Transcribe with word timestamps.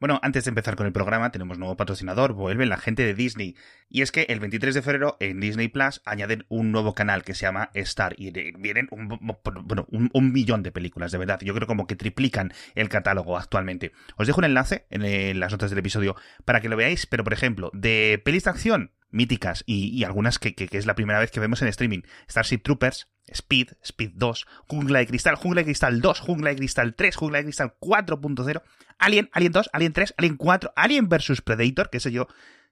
Bueno, 0.00 0.18
antes 0.22 0.44
de 0.44 0.48
empezar 0.48 0.76
con 0.76 0.86
el 0.86 0.94
programa, 0.94 1.30
tenemos 1.30 1.58
nuevo 1.58 1.76
patrocinador, 1.76 2.32
vuelve 2.32 2.64
la 2.64 2.78
gente 2.78 3.04
de 3.04 3.12
Disney. 3.12 3.54
Y 3.90 4.00
es 4.00 4.10
que 4.12 4.22
el 4.30 4.40
23 4.40 4.74
de 4.74 4.80
febrero 4.80 5.18
en 5.20 5.40
Disney 5.40 5.68
Plus 5.68 6.00
añaden 6.06 6.46
un 6.48 6.72
nuevo 6.72 6.94
canal 6.94 7.22
que 7.22 7.34
se 7.34 7.42
llama 7.42 7.68
Star. 7.74 8.14
Y 8.16 8.30
vienen 8.30 8.88
un, 8.92 9.08
bueno, 9.08 9.86
un, 9.90 10.32
millón 10.32 10.62
de 10.62 10.72
películas, 10.72 11.12
de 11.12 11.18
verdad. 11.18 11.38
Yo 11.42 11.52
creo 11.54 11.66
como 11.66 11.86
que 11.86 11.96
triplican 11.96 12.54
el 12.74 12.88
catálogo 12.88 13.36
actualmente. 13.36 13.92
Os 14.16 14.26
dejo 14.26 14.38
un 14.38 14.46
enlace 14.46 14.86
en, 14.88 15.38
las 15.38 15.52
notas 15.52 15.68
del 15.68 15.80
episodio 15.80 16.16
para 16.46 16.62
que 16.62 16.70
lo 16.70 16.78
veáis. 16.78 17.04
Pero, 17.04 17.22
por 17.22 17.34
ejemplo, 17.34 17.70
de 17.74 18.22
pelis 18.24 18.44
de 18.44 18.50
acción, 18.50 18.92
míticas 19.10 19.64
y, 19.66 20.02
algunas 20.04 20.38
que, 20.38 20.54
que, 20.54 20.78
es 20.78 20.86
la 20.86 20.94
primera 20.94 21.18
vez 21.18 21.30
que 21.30 21.40
vemos 21.40 21.60
en 21.60 21.68
streaming. 21.68 22.00
Starship 22.26 22.60
Troopers, 22.62 23.09
Speed, 23.28 23.72
Speed 23.82 24.12
2, 24.14 24.46
Jungla 24.66 24.98
de 25.00 25.06
Cristal, 25.06 25.36
Jungla 25.36 25.60
de 25.60 25.66
Cristal 25.66 26.00
2, 26.00 26.20
Jungla 26.20 26.50
de 26.50 26.56
Cristal 26.56 26.94
3, 26.94 27.16
Jungla 27.16 27.38
de 27.38 27.44
Cristal 27.44 27.74
4.0, 27.80 28.62
Alien, 28.98 29.30
Alien 29.32 29.52
2, 29.52 29.70
Alien 29.72 29.92
3, 29.92 30.14
Alien 30.16 30.36
4, 30.36 30.72
Alien 30.76 31.08
vs 31.08 31.40
Predator, 31.42 31.90
que 31.90 31.98
ese 31.98 32.12
yo 32.12 32.28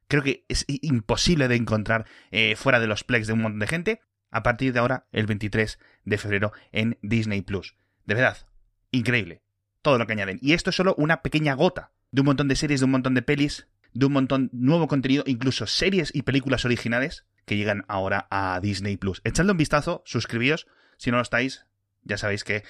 creo 0.08 0.22
que 0.22 0.44
es 0.48 0.64
imposible 0.66 1.48
de 1.48 1.56
encontrar 1.56 2.06
eh, 2.30 2.56
fuera 2.56 2.80
de 2.80 2.86
los 2.86 3.04
plex 3.04 3.26
de 3.26 3.34
un 3.34 3.42
montón 3.42 3.60
de 3.60 3.66
gente, 3.66 4.00
a 4.30 4.42
partir 4.42 4.72
de 4.72 4.78
ahora, 4.78 5.06
el 5.12 5.26
23 5.26 5.78
de 6.04 6.18
febrero, 6.18 6.52
en 6.72 6.98
Disney 7.02 7.42
Plus. 7.42 7.76
De 8.04 8.14
verdad, 8.14 8.46
increíble. 8.90 9.42
Todo 9.82 9.98
lo 9.98 10.06
que 10.06 10.12
añaden. 10.12 10.38
Y 10.42 10.52
esto 10.52 10.70
es 10.70 10.76
solo 10.76 10.94
una 10.98 11.22
pequeña 11.22 11.54
gota 11.54 11.92
de 12.10 12.22
un 12.22 12.26
montón 12.26 12.48
de 12.48 12.56
series, 12.56 12.80
de 12.80 12.84
un 12.84 12.90
montón 12.90 13.14
de 13.14 13.22
pelis, 13.22 13.68
de 13.92 14.06
un 14.06 14.12
montón 14.12 14.50
nuevo 14.52 14.88
contenido, 14.88 15.24
incluso 15.26 15.66
series 15.66 16.14
y 16.14 16.22
películas 16.22 16.64
originales 16.64 17.24
que 17.48 17.56
llegan 17.56 17.84
ahora 17.88 18.28
a 18.30 18.60
Disney 18.60 18.96
Plus. 18.96 19.20
Echadle 19.24 19.52
un 19.52 19.58
vistazo, 19.58 20.02
suscribíos, 20.04 20.68
si 20.98 21.10
no 21.10 21.16
lo 21.16 21.22
estáis, 21.22 21.66
ya 22.04 22.16
sabéis 22.16 22.44
que 22.44 22.62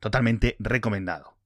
totalmente 0.00 0.56
recomendado. 0.58 1.38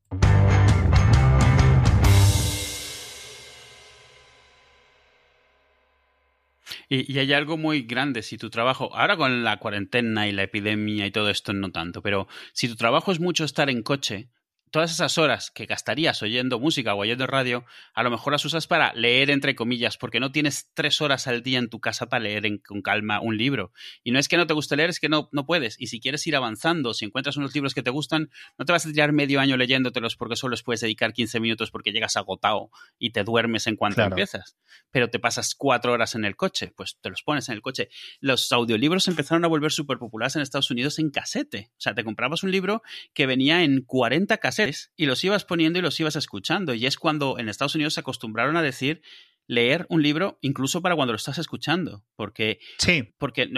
Y, 6.89 7.19
hay 7.19 7.33
algo 7.33 7.57
muy 7.57 7.83
grande, 7.83 8.23
si 8.23 8.37
tu 8.37 8.51
trabajo, 8.51 8.95
ahora 8.95 9.17
con 9.17 9.45
la 9.45 9.59
cuarentena 9.59 10.29
y 10.29 10.33
la 10.33 10.43
epidemia 10.43 11.07
y 11.07 11.11
todo 11.11 11.31
esto 11.31 11.53
no 11.55 11.71
tanto, 11.71 12.03
pero 12.03 12.29
si 12.53 12.69
tu 12.69 12.77
trabajo 12.77 13.13
es 13.13 13.21
mucho 13.21 13.45
estar 13.45 13.71
en 13.71 13.83
coche, 13.83 14.29
todas 14.73 14.91
esas 14.91 15.19
horas 15.19 15.51
que 15.51 15.67
gastarías 15.67 16.23
oyendo 16.23 16.59
música 16.59 16.95
o 16.95 16.99
oyendo 16.99 17.27
radio, 17.27 17.65
a 17.95 18.03
lo 18.03 18.11
mejor 18.11 18.33
las 18.33 18.45
usas 18.47 18.67
para 18.67 18.93
leer 18.95 19.31
entre 19.31 19.55
comillas, 19.55 19.99
porque 19.99 20.19
no 20.19 20.33
tienes 20.33 20.71
tres 20.73 21.03
horas 21.03 21.27
al 21.27 21.43
día 21.43 21.59
en 21.59 21.69
tu 21.69 21.79
casa 21.79 22.09
para 22.09 22.25
leer 22.25 22.63
con 22.63 22.81
calma 22.81 23.21
un 23.21 23.37
libro. 23.37 23.73
Y 24.03 24.13
no 24.13 24.19
es 24.19 24.29
que 24.29 24.39
no 24.39 24.47
te 24.47 24.55
guste 24.55 24.75
leer, 24.77 24.89
es 24.89 24.99
que 24.99 25.11
no, 25.11 25.29
no 25.31 25.45
puedes. 25.45 25.79
Y 25.79 25.89
si 25.89 26.01
quieres 26.01 26.27
ir 26.27 26.35
avanzando, 26.37 26.95
si 26.95 27.05
encuentras 27.05 27.37
unos 27.37 27.55
libros 27.55 27.75
que 27.75 27.83
te 27.83 27.91
gustan, 27.91 28.31
no 28.59 28.65
te 28.65 28.73
vas 28.73 28.87
a 28.87 28.91
tirar 28.91 29.13
medio 29.13 29.41
año 29.41 29.59
leyéndotelos 29.59 30.17
porque 30.17 30.37
solo 30.37 30.53
les 30.53 30.63
puedes 30.63 30.81
dedicar 30.81 31.13
15 31.13 31.39
minutos 31.39 31.71
porque 31.71 31.93
llegas 31.93 32.17
agotado 32.17 32.71
y 32.99 33.11
te 33.11 33.25
duermes 33.25 33.67
en 33.67 33.77
cuanto 33.77 34.01
empiezas. 34.01 34.57
Pero 34.91 35.11
te 35.11 35.19
pasas 35.19 35.55
cuatro 35.55 35.93
horas 35.93 36.15
en 36.15 36.25
el 36.25 36.35
coche, 36.35 36.73
pues 36.75 36.97
te 36.99 37.11
los 37.11 37.23
pones 37.23 37.51
en 37.51 37.57
el 37.57 37.61
coche. 37.61 37.91
Los 38.21 38.51
audiolibros 38.51 39.07
empezaron 39.07 39.45
a 39.45 39.49
volver 39.49 39.71
súper 39.71 39.99
populares 39.99 40.35
en 40.37 40.43
Estados 40.43 40.71
Unidos 40.71 40.99
en 40.99 41.11
casete. 41.11 41.71
O 41.73 41.81
sea, 41.81 41.95
te 41.95 42.05
comprabas 42.05 42.43
un 42.43 42.51
libro 42.51 42.83
que 43.13 43.27
venía 43.27 43.65
en 43.65 43.83
40 43.83 44.39
casetes 44.39 44.62
y 44.97 45.07
los 45.07 45.25
ibas 45.25 45.45
poniendo 45.45 45.79
y 45.79 45.83
los 45.83 45.99
ibas 46.01 46.17
escuchando. 46.17 46.75
Y 46.75 46.87
es 46.87 46.97
cuando 46.97 47.39
en 47.39 47.49
Estados 47.49 47.75
Unidos 47.75 47.95
se 47.95 48.01
acostumbraron 48.01 48.57
a 48.57 48.63
decir 48.63 49.03
leer 49.53 49.87
un 49.91 50.03
libro 50.03 50.39
incluso 50.41 50.81
para 50.81 50.97
cuando 50.97 51.13
lo 51.13 51.17
estás 51.17 51.39
escuchando. 51.39 52.05
Porque, 52.17 52.59
sí. 52.79 53.15
porque 53.19 53.51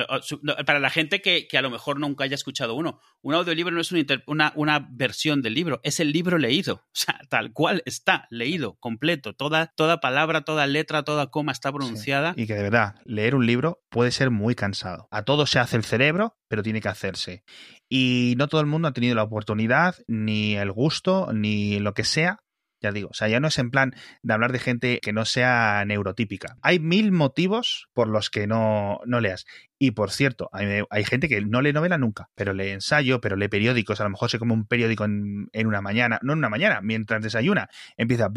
para 0.66 0.80
la 0.80 0.90
gente 0.90 1.22
que, 1.22 1.46
a 1.56 1.62
lo 1.62 1.70
mejor 1.70 2.00
nunca 2.00 2.24
haya 2.24 2.34
escuchado 2.34 2.74
uno, 2.74 3.00
un 3.22 3.34
audiolibro 3.34 3.72
no 3.72 3.80
es 3.80 3.92
una, 4.26 4.52
una, 4.56 4.88
versión 4.90 5.40
del 5.40 5.54
libro, 5.54 5.80
es 5.84 6.00
el 6.00 6.12
libro 6.12 6.38
leído. 6.38 6.82
O 6.94 7.06
sea, 7.06 7.20
tal 7.28 7.52
cual 7.52 7.82
está 7.86 8.28
leído, 8.30 8.76
completo. 8.78 9.34
Toda, 9.34 9.72
toda 9.76 10.00
palabra, 10.00 10.42
toda 10.42 10.66
letra, 10.66 11.02
toda 11.02 11.26
coma 11.26 11.52
está 11.52 11.70
pronunciada. 11.72 12.32
Y 12.36 12.46
que 12.46 12.54
de 12.54 12.62
verdad, 12.62 12.94
leer 13.04 13.34
un 13.34 13.46
libro 13.46 13.82
puede 13.90 14.10
ser 14.10 14.30
muy 14.30 14.54
cansado. 14.54 15.08
A 15.10 15.24
todo 15.24 15.44
se 15.44 15.58
hace 15.58 15.76
el 15.76 15.84
cerebro, 15.84 16.38
pero 16.48 16.62
tiene 16.62 16.80
que 16.80 16.88
hacerse. 16.88 17.42
Y 17.88 18.34
no 18.38 18.48
todo 18.48 18.60
el 18.60 18.68
mundo 18.68 18.88
ha 18.88 18.92
tenido 18.92 19.16
la 19.16 19.24
oportunidad, 19.24 19.96
ni 20.06 20.54
el 20.54 20.72
gusto, 20.72 21.30
ni 21.32 21.78
lo 21.80 21.92
que 21.94 22.04
sea 22.04 22.43
ya 22.84 22.92
digo, 22.92 23.08
o 23.10 23.14
sea, 23.14 23.28
ya 23.28 23.40
no 23.40 23.48
es 23.48 23.58
en 23.58 23.70
plan 23.70 23.94
de 24.22 24.34
hablar 24.34 24.52
de 24.52 24.58
gente 24.58 25.00
que 25.02 25.12
no 25.12 25.24
sea 25.24 25.84
neurotípica. 25.86 26.56
Hay 26.62 26.78
mil 26.78 27.12
motivos 27.12 27.88
por 27.94 28.08
los 28.08 28.30
que 28.30 28.46
no, 28.46 29.00
no 29.06 29.20
leas. 29.20 29.46
Y 29.78 29.90
por 29.90 30.10
cierto, 30.10 30.48
hay, 30.52 31.04
gente 31.04 31.28
que 31.28 31.40
no 31.40 31.60
lee 31.60 31.72
novela 31.72 31.98
nunca, 31.98 32.30
pero 32.34 32.52
lee 32.52 32.70
ensayo, 32.70 33.20
pero 33.20 33.36
lee 33.36 33.48
periódicos. 33.48 34.00
A 34.00 34.04
lo 34.04 34.10
mejor 34.10 34.30
se 34.30 34.38
come 34.38 34.52
un 34.52 34.66
periódico 34.66 35.04
en, 35.04 35.48
una 35.52 35.80
mañana, 35.80 36.20
no 36.22 36.32
en 36.32 36.38
una 36.38 36.48
mañana, 36.48 36.80
mientras 36.80 37.22
desayuna. 37.22 37.68
Empieza. 37.96 38.28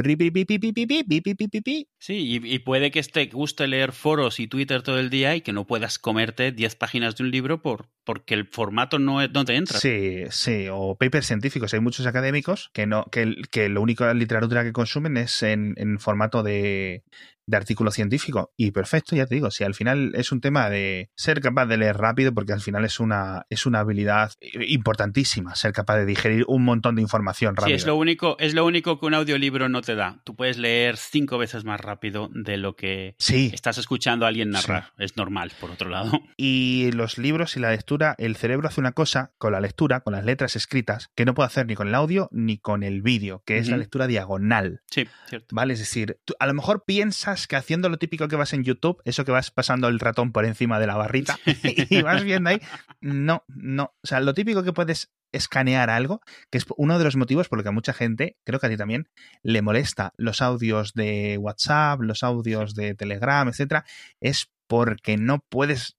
Sí, 2.00 2.42
y, 2.44 2.60
puede 2.60 2.92
que 2.92 3.04
te 3.04 3.28
guste 3.28 3.68
leer 3.68 3.92
foros 3.92 4.40
y 4.40 4.48
Twitter 4.48 4.82
todo 4.82 5.00
el 5.00 5.10
día 5.10 5.36
y 5.36 5.42
que 5.42 5.54
no 5.54 5.68
puedas 5.68 6.00
comerte 6.00 6.52
10 6.52 6.76
páginas 6.76 7.16
de 7.16 7.24
un 7.24 7.32
libro 7.32 7.62
por, 7.62 7.90
porque 8.08 8.36
el 8.36 8.48
formato 8.48 9.00
no, 9.00 9.28
no 9.28 9.44
te 9.44 9.58
entra. 9.58 9.78
Sí, 9.78 10.24
sí, 10.30 10.68
o 10.72 10.96
papers 10.96 11.28
científicos. 11.28 11.74
Hay 11.74 11.82
muchos 11.82 12.06
académicos 12.06 12.70
que 12.72 12.88
no 12.88 13.04
que, 13.12 13.36
que 13.52 13.68
lo 13.68 13.82
único 13.82 14.14
literatura 14.14 14.64
que 14.64 14.72
consumen 14.72 15.18
es 15.18 15.44
en, 15.44 15.74
en 15.76 16.00
formato 16.00 16.42
de, 16.42 17.04
de 17.48 17.58
artículo 17.58 17.92
científico. 17.92 18.54
Y 18.56 18.72
perfecto, 18.72 19.16
ya 19.16 19.26
te 19.26 19.36
digo, 19.36 19.50
si 19.50 19.64
al 19.64 19.74
final 19.74 20.12
es 20.14 20.32
un 20.32 20.42
tema 20.42 20.70
de 20.70 21.10
ser 21.16 21.42
capaz 21.42 21.66
de 21.66 21.78
leer 21.78 21.98
rápido, 21.98 22.34
porque 22.34 22.54
al 22.54 22.62
final 22.62 22.86
es 22.86 23.00
una, 23.00 23.46
es 23.50 23.66
una 23.66 23.80
habilidad 23.80 24.34
importantísima, 24.68 25.56
ser 25.56 25.72
capaz 25.72 25.98
de 25.98 26.06
digerir 26.06 26.44
un 26.48 26.64
montón 26.64 26.96
de 26.96 27.02
información 27.02 27.56
rápido. 27.56 27.78
Sí, 27.78 27.82
es 27.82 27.88
lo 27.88 27.96
único, 27.96 28.38
es 28.40 28.54
lo 28.54 28.66
único 28.66 29.00
que 29.00 29.06
un 29.06 29.14
audiolibro 29.14 29.70
no 29.70 29.82
te 29.82 29.96
da. 29.96 30.22
Tú 30.26 30.36
puedes 30.36 30.58
leer 30.58 30.98
cinco 30.98 31.38
veces 31.38 31.64
más 31.64 31.80
rápido 31.80 32.30
de 32.34 32.58
lo 32.58 32.76
que 32.76 33.16
estás 33.18 33.78
escuchando 33.78 34.26
a 34.26 34.30
alguien 34.30 34.50
narrar. 34.50 34.92
Es 34.98 35.16
normal, 35.16 35.52
por 35.60 35.72
otro 35.72 35.90
lado. 35.90 36.12
Y 36.40 36.92
los 36.92 37.18
libros 37.18 37.58
y 37.58 37.60
la 37.60 37.72
lectura, 37.72 38.16
el 38.18 38.36
cerebro 38.36 38.68
hace 38.68 38.80
una 38.80 38.92
cosa 38.92 39.32
con 39.38 39.54
la 39.54 39.60
lectura, 39.60 40.02
con 40.02 40.14
las 40.14 40.24
letras 40.24 40.56
escritas, 40.56 41.10
que 41.16 41.26
no 41.26 41.34
puede 41.34 41.48
hacer 41.48 41.66
ni 41.66 41.76
con 41.76 41.88
el 41.88 41.96
audio 41.96 42.30
ni 42.32 42.58
con 42.58 42.84
el 42.84 43.02
vídeo, 43.02 43.42
que 43.46 43.58
es 43.58 43.70
la 43.70 43.78
lectura 43.78 44.08
diagonal. 44.08 44.82
Sí, 44.90 45.08
cierto. 45.28 45.56
¿Vale? 45.56 45.74
Es 45.74 45.80
decir, 45.80 46.20
a 46.40 46.48
lo 46.48 46.54
mejor 46.54 46.84
piensas 46.86 47.37
que 47.46 47.56
haciendo 47.56 47.90
lo 47.90 47.98
típico 47.98 48.28
que 48.28 48.36
vas 48.36 48.54
en 48.54 48.64
YouTube, 48.64 49.02
eso 49.06 49.26
que 49.26 49.32
vas 49.32 49.52
pasando 49.52 49.88
el 49.90 50.00
ratón 50.00 50.32
por 50.32 50.46
encima 50.46 50.80
de 50.80 50.88
la 50.88 50.96
barrita 50.96 51.38
y 51.90 52.02
vas 52.02 52.24
viendo 52.24 52.50
ahí, 52.50 52.60
no, 53.02 53.44
no. 53.48 53.94
O 54.02 54.08
sea, 54.08 54.22
lo 54.22 54.34
típico 54.34 54.64
que 54.64 54.74
puedes 54.74 55.12
escanear 55.32 55.90
algo, 55.90 56.22
que 56.50 56.58
es 56.58 56.66
uno 56.78 56.98
de 56.98 57.04
los 57.04 57.16
motivos 57.16 57.50
por 57.50 57.60
lo 57.60 57.64
que 57.64 57.70
a 57.70 57.74
mucha 57.74 57.94
gente, 57.94 58.38
creo 58.46 58.60
que 58.60 58.68
a 58.68 58.70
ti 58.70 58.78
también, 58.78 59.10
le 59.44 59.62
molesta 59.62 60.14
los 60.18 60.42
audios 60.42 60.94
de 60.94 61.38
WhatsApp, 61.38 62.02
los 62.02 62.24
audios 62.24 62.74
de 62.74 62.96
Telegram, 62.96 63.48
etcétera, 63.48 63.86
es 64.22 64.50
porque 64.68 65.18
no 65.18 65.40
puedes 65.50 65.98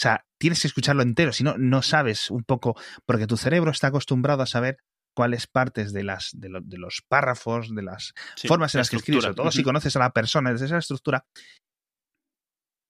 o 0.00 0.02
sea, 0.02 0.24
tienes 0.38 0.62
que 0.62 0.68
escucharlo 0.68 1.02
entero, 1.02 1.30
si 1.30 1.44
no, 1.44 1.58
no 1.58 1.82
sabes 1.82 2.30
un 2.30 2.42
poco, 2.42 2.74
porque 3.04 3.26
tu 3.26 3.36
cerebro 3.36 3.70
está 3.70 3.88
acostumbrado 3.88 4.42
a 4.42 4.46
saber 4.46 4.78
cuáles 5.20 5.46
partes 5.46 5.92
de, 5.92 6.02
las, 6.02 6.30
de, 6.32 6.48
los 6.48 7.02
párrafos, 7.06 7.74
de 7.74 7.82
las 7.82 8.14
formas 8.48 8.74
en 8.74 8.78
las 8.78 8.88
que 8.88 8.96
escribes, 8.96 9.24
sobre 9.24 9.36
todo 9.36 9.50
si 9.50 9.62
conoces 9.62 9.94
a 9.96 9.98
la 9.98 10.14
persona 10.14 10.50
desde 10.50 10.64
esa 10.64 10.78
estructura, 10.78 11.26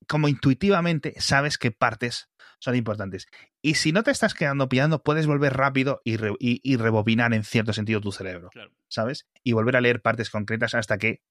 como 0.07 0.29
intuitivamente 0.29 1.13
sabes 1.19 1.59
qué 1.59 1.73
partes 1.73 2.31
son 2.61 2.77
importantes. 2.77 3.27
Y 3.61 3.75
si 3.75 3.91
no 3.91 4.05
te 4.05 4.13
estás 4.13 4.35
quedando 4.35 4.69
pillando, 4.69 5.03
puedes 5.03 5.27
volver 5.27 5.55
rápido 5.55 6.03
y, 6.05 6.19
y, 6.39 6.77
rebobinar 6.77 7.35
en 7.35 7.43
cierto 7.43 7.73
sentido 7.73 8.01
tu 8.01 8.13
cerebro, 8.13 8.51
¿sabes? 8.89 9.27
Y 9.43 9.51
volver 9.51 9.75
a 9.75 9.81
leer 9.81 10.01
partes 10.01 10.31
concretas 10.31 10.77
hasta 10.77 10.99
que 10.99 11.23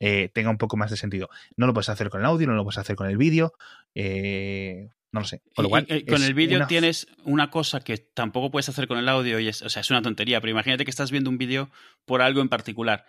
eh, 0.00 0.28
tenga 0.34 0.50
un 0.50 0.58
poco 0.58 0.76
más 0.76 0.90
de 0.90 0.98
sentido. 0.98 1.30
No 1.56 1.66
lo 1.66 1.72
puedes 1.72 1.88
hacer 1.88 2.10
con 2.10 2.20
el 2.20 2.26
audio, 2.26 2.46
no 2.46 2.52
lo 2.52 2.64
puedes 2.64 2.76
hacer 2.76 2.94
con 2.94 3.08
el 3.08 3.16
vídeo. 3.16 3.54
Eh, 3.94 4.90
no 5.12 5.20
lo 5.20 5.26
sé. 5.26 5.42
Con, 5.54 5.66
con 5.68 6.22
el 6.22 6.34
vídeo 6.34 6.66
tienes 6.66 7.06
una 7.24 7.50
cosa 7.50 7.80
que 7.80 7.98
tampoco 7.98 8.50
puedes 8.50 8.70
hacer 8.70 8.88
con 8.88 8.98
el 8.98 9.08
audio 9.08 9.38
y 9.38 9.48
es, 9.48 9.60
o 9.60 9.68
sea, 9.68 9.80
es 9.80 9.90
una 9.90 10.00
tontería, 10.00 10.40
pero 10.40 10.50
imagínate 10.50 10.84
que 10.84 10.90
estás 10.90 11.10
viendo 11.10 11.28
un 11.28 11.36
vídeo 11.36 11.70
por 12.06 12.22
algo 12.22 12.40
en 12.40 12.48
particular. 12.48 13.04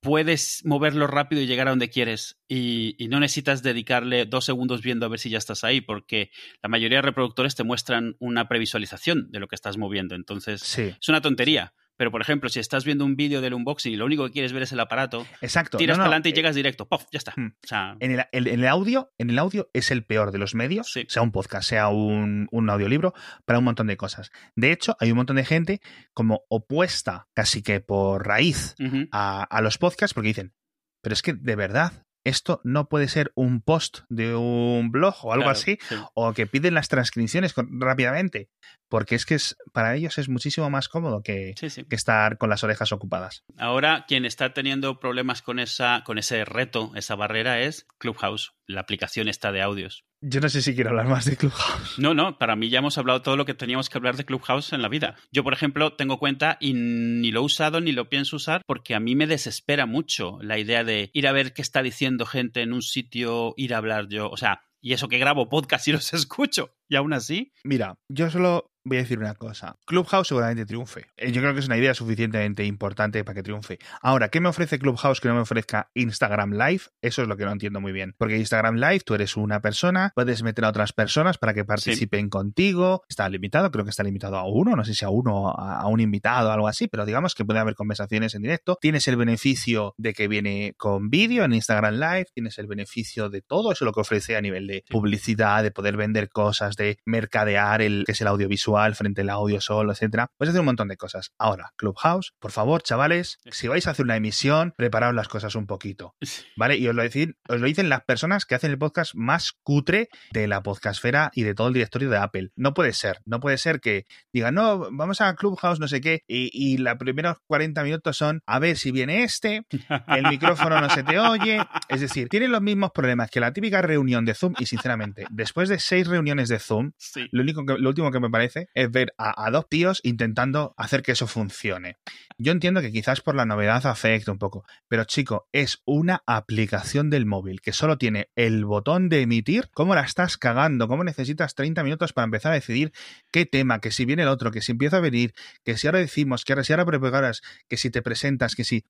Puedes 0.00 0.64
moverlo 0.64 1.08
rápido 1.08 1.42
y 1.42 1.48
llegar 1.48 1.66
a 1.66 1.70
donde 1.70 1.90
quieres 1.90 2.40
y, 2.46 2.96
no 3.10 3.18
necesitas 3.18 3.64
dedicarle 3.64 4.26
dos 4.26 4.44
segundos 4.44 4.82
viendo 4.82 5.04
a 5.04 5.08
ver 5.08 5.18
si 5.18 5.30
ya 5.30 5.38
estás 5.38 5.64
ahí, 5.64 5.80
porque 5.80 6.30
la 6.62 6.68
mayoría 6.68 6.98
de 6.98 7.02
reproductores 7.02 7.56
te 7.56 7.64
muestran 7.64 8.14
una 8.20 8.46
previsualización 8.46 9.28
de 9.32 9.40
lo 9.40 9.48
que 9.48 9.56
estás 9.56 9.76
moviendo. 9.76 10.14
Entonces, 10.14 10.78
es 10.78 11.08
una 11.08 11.20
tontería. 11.20 11.74
Pero, 11.98 12.12
por 12.12 12.22
ejemplo, 12.22 12.48
si 12.48 12.60
estás 12.60 12.84
viendo 12.84 13.04
un 13.04 13.16
vídeo 13.16 13.40
del 13.40 13.54
unboxing 13.54 13.92
y 13.92 13.96
lo 13.96 14.06
único 14.06 14.24
que 14.24 14.32
quieres 14.32 14.52
ver 14.52 14.62
es 14.62 14.72
el 14.72 14.80
aparato, 14.80 15.26
Exacto. 15.40 15.76
tiras 15.78 15.96
para 15.96 16.06
adelante 16.06 16.28
y 16.28 16.32
eh, 16.32 16.34
llegas 16.36 16.54
directo. 16.54 16.88
¡Pof! 16.88 17.04
Ya 17.10 17.18
está. 17.18 17.34
Hmm. 17.36 17.52
en, 18.00 18.24
el, 18.32 18.66
audio, 18.66 19.10
en 19.18 19.30
el 19.30 19.38
audio 19.38 19.68
es 19.74 19.90
el 19.90 20.04
peor 20.04 20.30
de 20.30 20.38
los 20.38 20.54
medios, 20.54 20.94
sea 21.08 21.22
un 21.22 21.32
podcast, 21.32 21.68
sea 21.68 21.88
un, 21.88 22.48
audiolibro, 22.70 23.14
para 23.44 23.58
un 23.58 23.64
montón 23.64 23.88
de 23.88 23.96
cosas. 23.96 24.30
De 24.56 24.70
hecho, 24.70 24.96
hay 25.00 25.10
un 25.10 25.16
montón 25.16 25.36
de 25.36 25.44
gente 25.44 25.80
como 26.14 26.44
opuesta 26.48 27.26
casi 27.34 27.62
que 27.62 27.80
por 27.80 28.26
raíz 28.26 28.76
a, 29.10 29.42
a 29.42 29.60
los 29.60 29.76
podcasts 29.78 30.14
porque 30.14 30.28
dicen, 30.28 30.54
pero 31.02 31.14
es 31.14 31.22
que 31.22 31.32
de 31.32 31.56
verdad 31.56 32.04
esto 32.28 32.60
no 32.64 32.88
puede 32.88 33.08
ser 33.08 33.32
un 33.34 33.62
post 33.62 34.00
de 34.08 34.34
un 34.34 34.90
blog 34.90 35.14
o 35.22 35.32
algo 35.32 35.44
Claro, 35.44 35.50
así, 35.58 35.78
sí. 35.88 35.96
o 36.14 36.32
que 36.32 36.46
piden 36.46 36.74
las 36.74 36.88
transcripciones 36.88 37.54
rápidamente, 37.56 38.50
porque 38.88 39.14
es 39.14 39.26
que 39.26 39.34
es, 39.34 39.56
para 39.72 39.94
ellos 39.96 40.18
es 40.18 40.28
muchísimo 40.28 40.68
más 40.70 40.88
cómodo 40.88 41.22
que, 41.22 41.54
Sí, 41.58 41.70
sí. 41.70 41.84
que 41.84 41.96
estar 41.96 42.38
con 42.38 42.50
las 42.50 42.64
orejas 42.64 42.92
ocupadas. 42.92 43.44
Ahora, 43.56 44.04
quien 44.08 44.24
está 44.24 44.52
teniendo 44.54 44.98
problemas 45.00 45.42
con, 45.42 45.58
esa, 45.58 46.02
con 46.04 46.18
ese 46.18 46.44
reto, 46.44 46.92
esa 46.94 47.14
barrera, 47.14 47.60
es 47.60 47.86
Clubhouse, 47.98 48.52
la 48.66 48.80
aplicación 48.80 49.28
esta 49.28 49.52
de 49.52 49.62
audios. 49.62 50.04
Yo 50.20 50.40
no 50.40 50.48
sé 50.48 50.62
si 50.62 50.74
quiero 50.74 50.90
hablar 50.90 51.06
más 51.06 51.26
de 51.26 51.36
Clubhouse. 51.36 51.96
No, 51.98 52.12
no, 52.12 52.38
para 52.38 52.56
mí 52.56 52.70
ya 52.70 52.80
hemos 52.80 52.98
hablado 52.98 53.22
todo 53.22 53.36
lo 53.36 53.44
que 53.44 53.54
teníamos 53.54 53.88
que 53.88 53.98
hablar 53.98 54.16
de 54.16 54.24
Clubhouse 54.24 54.72
en 54.72 54.82
la 54.82 54.88
vida. 54.88 55.14
Yo, 55.30 55.44
por 55.44 55.52
ejemplo, 55.52 55.92
tengo 55.94 56.18
cuenta 56.18 56.56
y 56.60 56.72
ni 56.74 57.30
lo 57.30 57.40
he 57.40 57.44
usado 57.44 57.80
ni 57.80 57.92
lo 57.92 58.08
pienso 58.08 58.34
usar 58.36 58.62
porque 58.66 58.96
a 58.96 59.00
mí 59.00 59.14
me 59.14 59.28
desespera 59.28 59.86
mucho 59.86 60.38
la 60.42 60.58
idea 60.58 60.82
de 60.82 61.10
ir 61.12 61.28
a 61.28 61.32
ver 61.32 61.52
qué 61.52 61.62
está 61.62 61.82
diciendo 61.82 62.26
gente 62.26 62.62
en 62.62 62.72
un 62.72 62.82
sitio, 62.82 63.54
ir 63.56 63.74
a 63.74 63.78
hablar 63.78 64.08
yo. 64.08 64.28
O 64.28 64.36
sea, 64.36 64.62
y 64.80 64.92
eso 64.92 65.08
que 65.08 65.18
grabo 65.18 65.48
podcast 65.48 65.86
y 65.86 65.92
los 65.92 66.12
escucho. 66.14 66.74
Y 66.88 66.96
aún 66.96 67.12
así, 67.12 67.52
Mira, 67.64 67.96
yo 68.08 68.30
solo 68.30 68.70
voy 68.88 68.98
a 68.98 69.00
decir 69.00 69.18
una 69.18 69.34
cosa. 69.34 69.76
Clubhouse 69.86 70.28
seguramente 70.28 70.66
triunfe. 70.66 71.06
Eh, 71.16 71.30
Yo 71.30 71.40
creo 71.40 71.54
que 71.54 71.60
es 71.60 71.66
una 71.66 71.76
idea 71.76 71.94
suficientemente 71.94 72.64
importante 72.64 73.22
para 73.24 73.34
que 73.34 73.42
triunfe. 73.42 73.78
Ahora, 74.00 74.28
¿qué 74.28 74.40
me 74.40 74.48
ofrece 74.48 74.78
Clubhouse 74.78 75.20
que 75.20 75.28
no 75.28 75.34
me 75.34 75.40
ofrezca 75.40 75.90
Instagram 75.94 76.52
Live? 76.52 76.82
Eso 77.02 77.22
es 77.22 77.28
lo 77.28 77.36
que 77.36 77.44
no 77.44 77.52
entiendo 77.52 77.80
muy 77.80 77.92
bien. 77.92 78.14
Porque 78.18 78.36
Instagram 78.36 78.76
Live, 78.76 79.00
tú 79.00 79.14
eres 79.14 79.36
una 79.36 79.60
persona, 79.60 80.12
puedes 80.14 80.42
meter 80.42 80.64
a 80.64 80.70
otras 80.70 80.92
personas 80.92 81.38
para 81.38 81.54
que 81.54 81.64
participen 81.64 82.28
contigo. 82.28 83.02
Está 83.08 83.28
limitado, 83.28 83.70
creo 83.70 83.84
que 83.84 83.90
está 83.90 84.02
limitado 84.02 84.36
a 84.36 84.48
uno, 84.48 84.74
no 84.74 84.84
sé 84.84 84.94
si 84.94 85.04
a 85.04 85.10
uno, 85.10 85.50
a, 85.50 85.86
un 85.86 86.00
invitado 86.00 86.48
o 86.48 86.52
algo 86.52 86.68
así, 86.68 86.88
pero 86.88 87.04
digamos 87.04 87.34
que 87.34 87.44
puede 87.44 87.60
haber 87.60 87.74
conversaciones 87.74 88.34
en 88.34 88.42
directo. 88.42 88.78
Tienes 88.80 89.06
el 89.08 89.16
beneficio 89.16 89.94
de 89.98 90.14
que 90.14 90.28
viene 90.28 90.74
con 90.76 91.10
vídeo 91.10 91.44
en 91.44 91.52
Instagram 91.52 91.94
Live, 91.94 92.26
tienes 92.34 92.58
el 92.58 92.66
beneficio 92.66 93.28
de 93.28 93.42
todo 93.42 93.72
eso 93.72 93.84
lo 93.84 93.92
que 93.92 94.00
ofrece 94.00 94.36
a 94.36 94.40
nivel 94.40 94.66
de 94.66 94.84
publicidad, 94.88 95.62
de 95.62 95.70
poder 95.70 95.96
vender 95.96 96.28
cosas, 96.30 96.76
de 96.78 96.98
mercadear 97.04 97.82
el 97.82 98.04
que 98.06 98.12
es 98.12 98.20
el 98.22 98.28
audiovisual 98.28 98.94
frente 98.94 99.20
al 99.20 99.30
audio 99.30 99.60
solo, 99.60 99.92
etcétera. 99.92 100.30
Puedes 100.38 100.50
hacer 100.50 100.60
un 100.60 100.66
montón 100.66 100.88
de 100.88 100.96
cosas. 100.96 101.32
Ahora, 101.38 101.72
Clubhouse, 101.76 102.32
por 102.38 102.52
favor, 102.52 102.82
chavales, 102.82 103.38
si 103.50 103.68
vais 103.68 103.86
a 103.86 103.90
hacer 103.90 104.04
una 104.04 104.16
emisión, 104.16 104.72
preparaos 104.76 105.14
las 105.14 105.28
cosas 105.28 105.54
un 105.54 105.66
poquito. 105.66 106.14
¿Vale? 106.56 106.76
Y 106.76 106.88
os 106.88 106.94
lo, 106.94 107.02
dicen, 107.02 107.36
os 107.48 107.60
lo 107.60 107.66
dicen 107.66 107.88
las 107.88 108.04
personas 108.04 108.46
que 108.46 108.54
hacen 108.54 108.70
el 108.70 108.78
podcast 108.78 109.14
más 109.14 109.52
cutre 109.62 110.08
de 110.32 110.48
la 110.48 110.62
podcastfera 110.62 111.30
y 111.34 111.42
de 111.42 111.54
todo 111.54 111.68
el 111.68 111.74
directorio 111.74 112.08
de 112.08 112.16
Apple. 112.16 112.50
No 112.56 112.72
puede 112.72 112.92
ser. 112.92 113.18
No 113.26 113.40
puede 113.40 113.58
ser 113.58 113.80
que 113.80 114.06
digan, 114.32 114.54
no, 114.54 114.88
vamos 114.90 115.20
a 115.20 115.34
Clubhouse, 115.34 115.80
no 115.80 115.88
sé 115.88 116.00
qué, 116.00 116.22
y, 116.26 116.50
y 116.52 116.78
los 116.78 116.96
primeros 116.96 117.36
40 117.46 117.82
minutos 117.82 118.16
son 118.16 118.42
a 118.46 118.58
ver 118.58 118.76
si 118.76 118.92
viene 118.92 119.24
este, 119.24 119.66
el 120.08 120.26
micrófono 120.28 120.80
no 120.80 120.90
se 120.90 121.02
te 121.02 121.18
oye. 121.18 121.60
Es 121.88 122.00
decir, 122.00 122.28
tienen 122.28 122.52
los 122.52 122.62
mismos 122.62 122.90
problemas 122.92 123.30
que 123.30 123.40
la 123.40 123.52
típica 123.52 123.82
reunión 123.82 124.24
de 124.24 124.34
Zoom 124.34 124.54
y 124.58 124.66
sinceramente, 124.66 125.26
después 125.30 125.68
de 125.68 125.78
seis 125.78 126.06
reuniones 126.06 126.48
de 126.48 126.58
Zoom, 126.58 126.67
sí. 126.96 127.28
lo, 127.32 127.42
único 127.42 127.64
que, 127.64 127.78
lo 127.78 127.88
último 127.88 128.10
que 128.10 128.20
me 128.20 128.30
parece 128.30 128.68
es 128.74 128.90
ver 128.90 129.14
a, 129.18 129.46
a 129.46 129.50
dos 129.50 129.68
tíos 129.68 130.00
intentando 130.02 130.74
hacer 130.76 131.02
que 131.02 131.12
eso 131.12 131.26
funcione. 131.26 131.96
Yo 132.38 132.52
entiendo 132.52 132.80
que 132.80 132.92
quizás 132.92 133.20
por 133.20 133.34
la 133.34 133.46
novedad 133.46 133.84
afecte 133.86 134.30
un 134.30 134.38
poco, 134.38 134.64
pero 134.88 135.04
chico, 135.04 135.48
es 135.52 135.82
una 135.84 136.22
aplicación 136.26 137.10
del 137.10 137.26
móvil 137.26 137.60
que 137.60 137.72
solo 137.72 137.98
tiene 137.98 138.30
el 138.36 138.64
botón 138.64 139.08
de 139.08 139.22
emitir. 139.22 139.68
¿Cómo 139.72 139.94
la 139.94 140.02
estás 140.02 140.36
cagando? 140.36 140.88
¿Cómo 140.88 141.04
necesitas 141.04 141.54
30 141.54 141.82
minutos 141.82 142.12
para 142.12 142.24
empezar 142.24 142.52
a 142.52 142.56
decidir 142.56 142.92
qué 143.32 143.46
tema? 143.46 143.80
Que 143.80 143.90
si 143.90 144.04
viene 144.04 144.22
el 144.22 144.28
otro, 144.28 144.50
que 144.50 144.62
si 144.62 144.72
empieza 144.72 144.98
a 144.98 145.00
venir, 145.00 145.34
que 145.64 145.76
si 145.76 145.86
ahora 145.86 145.98
decimos, 145.98 146.44
que 146.44 146.52
ahora 146.52 146.64
si 146.64 146.72
ahora 146.72 146.86
preparas, 146.86 147.42
que 147.68 147.76
si 147.76 147.90
te 147.90 148.02
presentas, 148.02 148.54
que 148.54 148.64
si... 148.64 148.84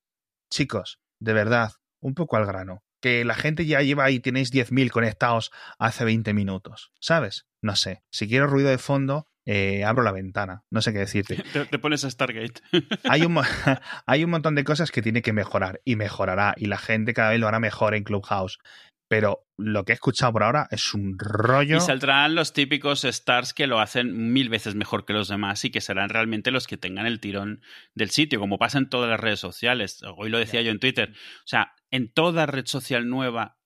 Chicos, 0.50 0.98
de 1.20 1.32
verdad, 1.34 1.72
un 2.00 2.14
poco 2.14 2.36
al 2.36 2.46
grano. 2.46 2.82
Que 3.00 3.24
la 3.24 3.34
gente 3.34 3.66
ya 3.66 3.82
lleva 3.82 4.04
ahí, 4.04 4.20
tenéis 4.20 4.52
10.000 4.52 4.90
conectados 4.90 5.50
hace 5.78 6.04
20 6.04 6.34
minutos, 6.34 6.92
¿sabes? 7.00 7.46
No 7.62 7.76
sé. 7.76 8.02
Si 8.10 8.28
quiero 8.28 8.46
ruido 8.46 8.70
de 8.70 8.78
fondo, 8.78 9.28
eh, 9.50 9.82
abro 9.82 10.02
la 10.02 10.12
ventana. 10.12 10.64
No 10.70 10.82
sé 10.82 10.92
qué 10.92 10.98
decirte. 10.98 11.36
Te, 11.52 11.64
te 11.64 11.78
pones 11.78 12.04
a 12.04 12.10
Stargate. 12.10 12.60
Hay 13.04 13.22
un, 13.22 13.38
hay 14.06 14.24
un 14.24 14.30
montón 14.30 14.54
de 14.54 14.62
cosas 14.62 14.90
que 14.90 15.00
tiene 15.00 15.22
que 15.22 15.32
mejorar 15.32 15.80
y 15.86 15.96
mejorará 15.96 16.54
y 16.58 16.66
la 16.66 16.76
gente 16.76 17.14
cada 17.14 17.30
vez 17.30 17.40
lo 17.40 17.48
hará 17.48 17.58
mejor 17.58 17.94
en 17.94 18.04
Clubhouse. 18.04 18.58
Pero 19.08 19.46
lo 19.56 19.84
que 19.84 19.93
he 19.93 19.94
escuchado 19.94 20.32
por 20.32 20.43
ahora 20.43 20.69
es 20.70 20.93
un 20.93 21.19
rollo. 21.19 21.78
Y 21.78 21.81
saldrán 21.81 22.34
los 22.34 22.52
típicos 22.52 23.05
stars 23.05 23.55
que 23.55 23.66
lo 23.66 23.81
hacen 23.81 24.32
mil 24.32 24.50
veces 24.50 24.75
mejor 24.75 25.06
que 25.06 25.14
los 25.14 25.28
demás 25.28 25.64
y 25.64 25.70
que 25.70 25.81
serán 25.81 26.10
realmente 26.10 26.50
los 26.50 26.66
que 26.66 26.76
tengan 26.76 27.06
el 27.06 27.19
tirón 27.19 27.62
del 27.94 28.10
sitio, 28.10 28.38
como 28.38 28.58
pasa 28.58 28.78
en 28.78 28.88
todas 28.88 29.08
las 29.08 29.19
redes 29.19 29.40
sociales. 29.40 30.02
Hoy 30.16 30.28
lo 30.28 30.38
decía 30.38 30.60
yo 30.60 30.70
en 30.70 30.78
Twitter. 30.78 31.10
O 31.10 31.46
sea, 31.46 31.72
en 31.90 32.12
toda 32.12 32.46
red 32.46 32.66
social 32.66 33.08
nueva, 33.08 33.58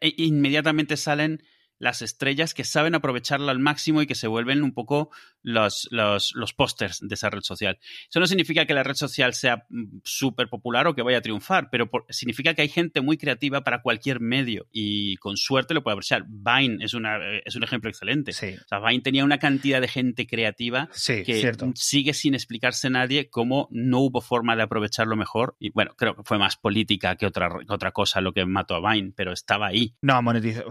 e- 0.00 0.14
inmediatamente 0.18 0.96
salen 0.98 1.42
las 1.78 2.02
estrellas 2.02 2.54
que 2.54 2.64
saben 2.64 2.94
aprovecharla 2.94 3.52
al 3.52 3.58
máximo 3.58 4.02
y 4.02 4.06
que 4.06 4.14
se 4.14 4.28
vuelven 4.28 4.62
un 4.62 4.74
poco 4.74 5.10
los, 5.44 5.86
los, 5.92 6.32
los 6.34 6.52
pósters 6.54 6.98
de 7.00 7.14
esa 7.14 7.30
red 7.30 7.42
social. 7.42 7.78
Eso 8.10 8.18
no 8.18 8.26
significa 8.26 8.66
que 8.66 8.74
la 8.74 8.82
red 8.82 8.94
social 8.96 9.32
sea 9.34 9.64
mm, 9.68 9.98
súper 10.02 10.48
popular 10.48 10.86
o 10.88 10.94
que 10.94 11.02
vaya 11.02 11.18
a 11.18 11.20
triunfar, 11.20 11.68
pero 11.70 11.88
por- 11.88 12.06
significa 12.08 12.54
que 12.54 12.62
hay 12.62 12.68
gente 12.68 13.00
muy 13.00 13.16
creativa 13.16 13.62
para 13.62 13.82
cualquier 13.82 14.18
medio 14.20 14.66
y 14.72 15.16
con 15.18 15.36
suerte 15.36 15.74
lo 15.74 15.82
puede 15.84 15.92
aprovechar. 15.92 16.24
Vine 16.26 16.84
es, 16.84 16.94
una, 16.94 17.18
eh, 17.18 17.42
es 17.44 17.54
un 17.54 17.62
ejemplo 17.62 17.90
excelente. 17.90 18.32
Sí, 18.32 18.54
O 18.56 18.68
sea, 18.68 18.80
Vine 18.80 19.02
tenía 19.02 19.22
una 19.24 19.38
cantidad 19.38 19.80
de 19.80 19.88
gente 19.88 20.26
creativa 20.26 20.88
sí, 20.92 21.22
que 21.22 21.34
cierto. 21.40 21.70
sigue 21.76 22.14
sin 22.14 22.34
explicarse 22.34 22.88
nadie 22.90 23.28
cómo 23.28 23.68
no 23.70 24.00
hubo 24.00 24.20
forma 24.22 24.56
de 24.56 24.62
aprovecharlo 24.62 25.14
mejor. 25.14 25.56
Y 25.60 25.70
bueno, 25.70 25.94
creo 25.96 26.16
que 26.16 26.22
fue 26.24 26.38
más 26.38 26.56
política 26.56 27.16
que 27.16 27.26
otra, 27.26 27.50
que 27.66 27.72
otra 27.72 27.92
cosa 27.92 28.20
lo 28.22 28.32
que 28.32 28.46
mató 28.46 28.74
a 28.76 28.92
Vine, 28.92 29.12
pero 29.14 29.32
estaba 29.32 29.66
ahí. 29.66 29.94
No, 30.00 30.20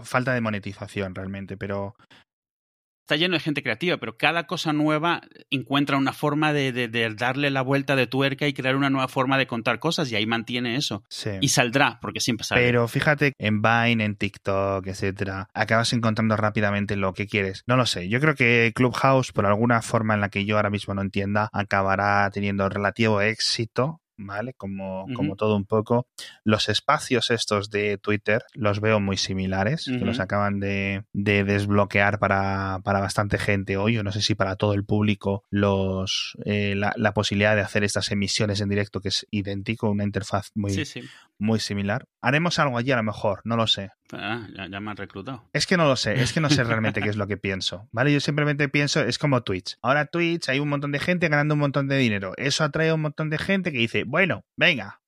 falta 0.02 0.34
de 0.34 0.40
monetización 0.40 1.14
realmente, 1.14 1.56
pero 1.56 1.94
Está 3.04 3.16
lleno 3.16 3.34
de 3.34 3.40
gente 3.40 3.62
creativa, 3.62 3.98
pero 3.98 4.16
cada 4.16 4.46
cosa 4.46 4.72
nueva 4.72 5.20
encuentra 5.50 5.98
una 5.98 6.14
forma 6.14 6.54
de, 6.54 6.72
de- 6.72 6.88
de 6.88 7.14
darle 7.14 7.50
la 7.50 7.60
vuelta 7.60 7.96
de 7.96 8.06
tuerca 8.06 8.46
y 8.48 8.54
crear 8.54 8.76
una 8.76 8.88
nueva 8.88 9.08
forma 9.08 9.36
de 9.36 9.46
contar 9.46 9.78
cosas 9.78 10.10
y 10.10 10.16
ahí 10.16 10.24
mantiene 10.24 10.76
eso. 10.76 11.04
sí. 11.10 11.28
Y 11.42 11.48
saldrá, 11.48 11.98
porque 12.00 12.20
siempre 12.20 12.44
sale. 12.46 12.62
Pero 12.62 12.88
fíjate, 12.88 13.34
en 13.38 13.60
Vine, 13.60 14.04
en 14.06 14.16
TikTok, 14.16 14.86
etcétera, 14.86 15.48
acabas 15.52 15.92
encontrando 15.92 16.34
rápidamente 16.38 16.96
lo 16.96 17.12
que 17.12 17.26
quieres. 17.26 17.62
No 17.66 17.76
lo 17.76 17.84
sé. 17.84 18.08
Yo 18.08 18.20
creo 18.20 18.34
que 18.34 18.72
Clubhouse, 18.74 19.32
por 19.32 19.44
alguna 19.44 19.82
forma 19.82 20.14
en 20.14 20.22
la 20.22 20.30
que 20.30 20.46
yo 20.46 20.56
ahora 20.56 20.70
mismo 20.70 20.94
no 20.94 21.02
entienda, 21.02 21.50
acabará 21.52 22.30
teniendo 22.32 22.70
relativo 22.70 23.20
éxito. 23.20 24.00
¿Vale? 24.16 24.54
Como, 24.54 25.06
como 25.14 25.34
todo 25.36 25.56
un 25.56 25.64
poco. 25.64 26.06
Los 26.44 26.68
espacios 26.68 27.30
estos 27.30 27.70
de 27.70 27.98
Twitter 27.98 28.44
los 28.54 28.80
veo 28.80 29.00
muy 29.00 29.16
similares, 29.16 29.86
que 29.86 30.04
los 30.04 30.20
acaban 30.20 30.60
de, 30.60 31.04
de 31.12 31.44
desbloquear 31.44 32.18
para, 32.18 32.80
para 32.84 33.00
bastante 33.00 33.38
gente 33.38 33.76
hoy, 33.76 33.98
o 33.98 34.02
no 34.02 34.12
sé 34.12 34.22
si 34.22 34.34
para 34.34 34.56
todo 34.56 34.74
el 34.74 34.84
público, 34.84 35.42
los 35.50 36.36
eh, 36.44 36.74
la, 36.76 36.92
la 36.96 37.12
posibilidad 37.12 37.56
de 37.56 37.62
hacer 37.62 37.82
estas 37.84 38.10
emisiones 38.10 38.60
en 38.60 38.68
directo, 38.68 39.00
que 39.00 39.08
es 39.08 39.26
idéntico, 39.30 39.90
una 39.90 40.04
interfaz 40.04 40.50
muy, 40.54 40.72
Sí, 40.72 40.84
sí. 40.84 41.02
Muy 41.38 41.60
similar. 41.60 42.06
Haremos 42.22 42.58
algo 42.58 42.78
allí 42.78 42.92
a 42.92 42.96
lo 42.96 43.02
mejor, 43.02 43.40
no 43.44 43.56
lo 43.56 43.66
sé. 43.66 43.90
Ah, 44.12 44.46
ya, 44.56 44.66
ya 44.68 44.80
me 44.80 44.90
han 44.90 44.96
reclutado. 44.96 45.48
Es 45.52 45.66
que 45.66 45.76
no 45.76 45.86
lo 45.86 45.96
sé, 45.96 46.20
es 46.20 46.32
que 46.32 46.40
no 46.40 46.50
sé 46.50 46.64
realmente 46.64 47.00
qué 47.00 47.08
es 47.08 47.16
lo 47.16 47.26
que 47.26 47.36
pienso, 47.36 47.88
¿vale? 47.92 48.12
Yo 48.12 48.20
simplemente 48.20 48.68
pienso, 48.68 49.00
es 49.00 49.18
como 49.18 49.42
Twitch. 49.42 49.76
Ahora 49.82 50.06
Twitch 50.06 50.48
hay 50.48 50.60
un 50.60 50.68
montón 50.68 50.92
de 50.92 51.00
gente 51.00 51.28
ganando 51.28 51.54
un 51.54 51.60
montón 51.60 51.88
de 51.88 51.96
dinero. 51.96 52.32
Eso 52.36 52.64
atrae 52.64 52.90
a 52.90 52.94
un 52.94 53.02
montón 53.02 53.30
de 53.30 53.38
gente 53.38 53.72
que 53.72 53.78
dice, 53.78 54.04
bueno, 54.04 54.44
venga, 54.56 55.00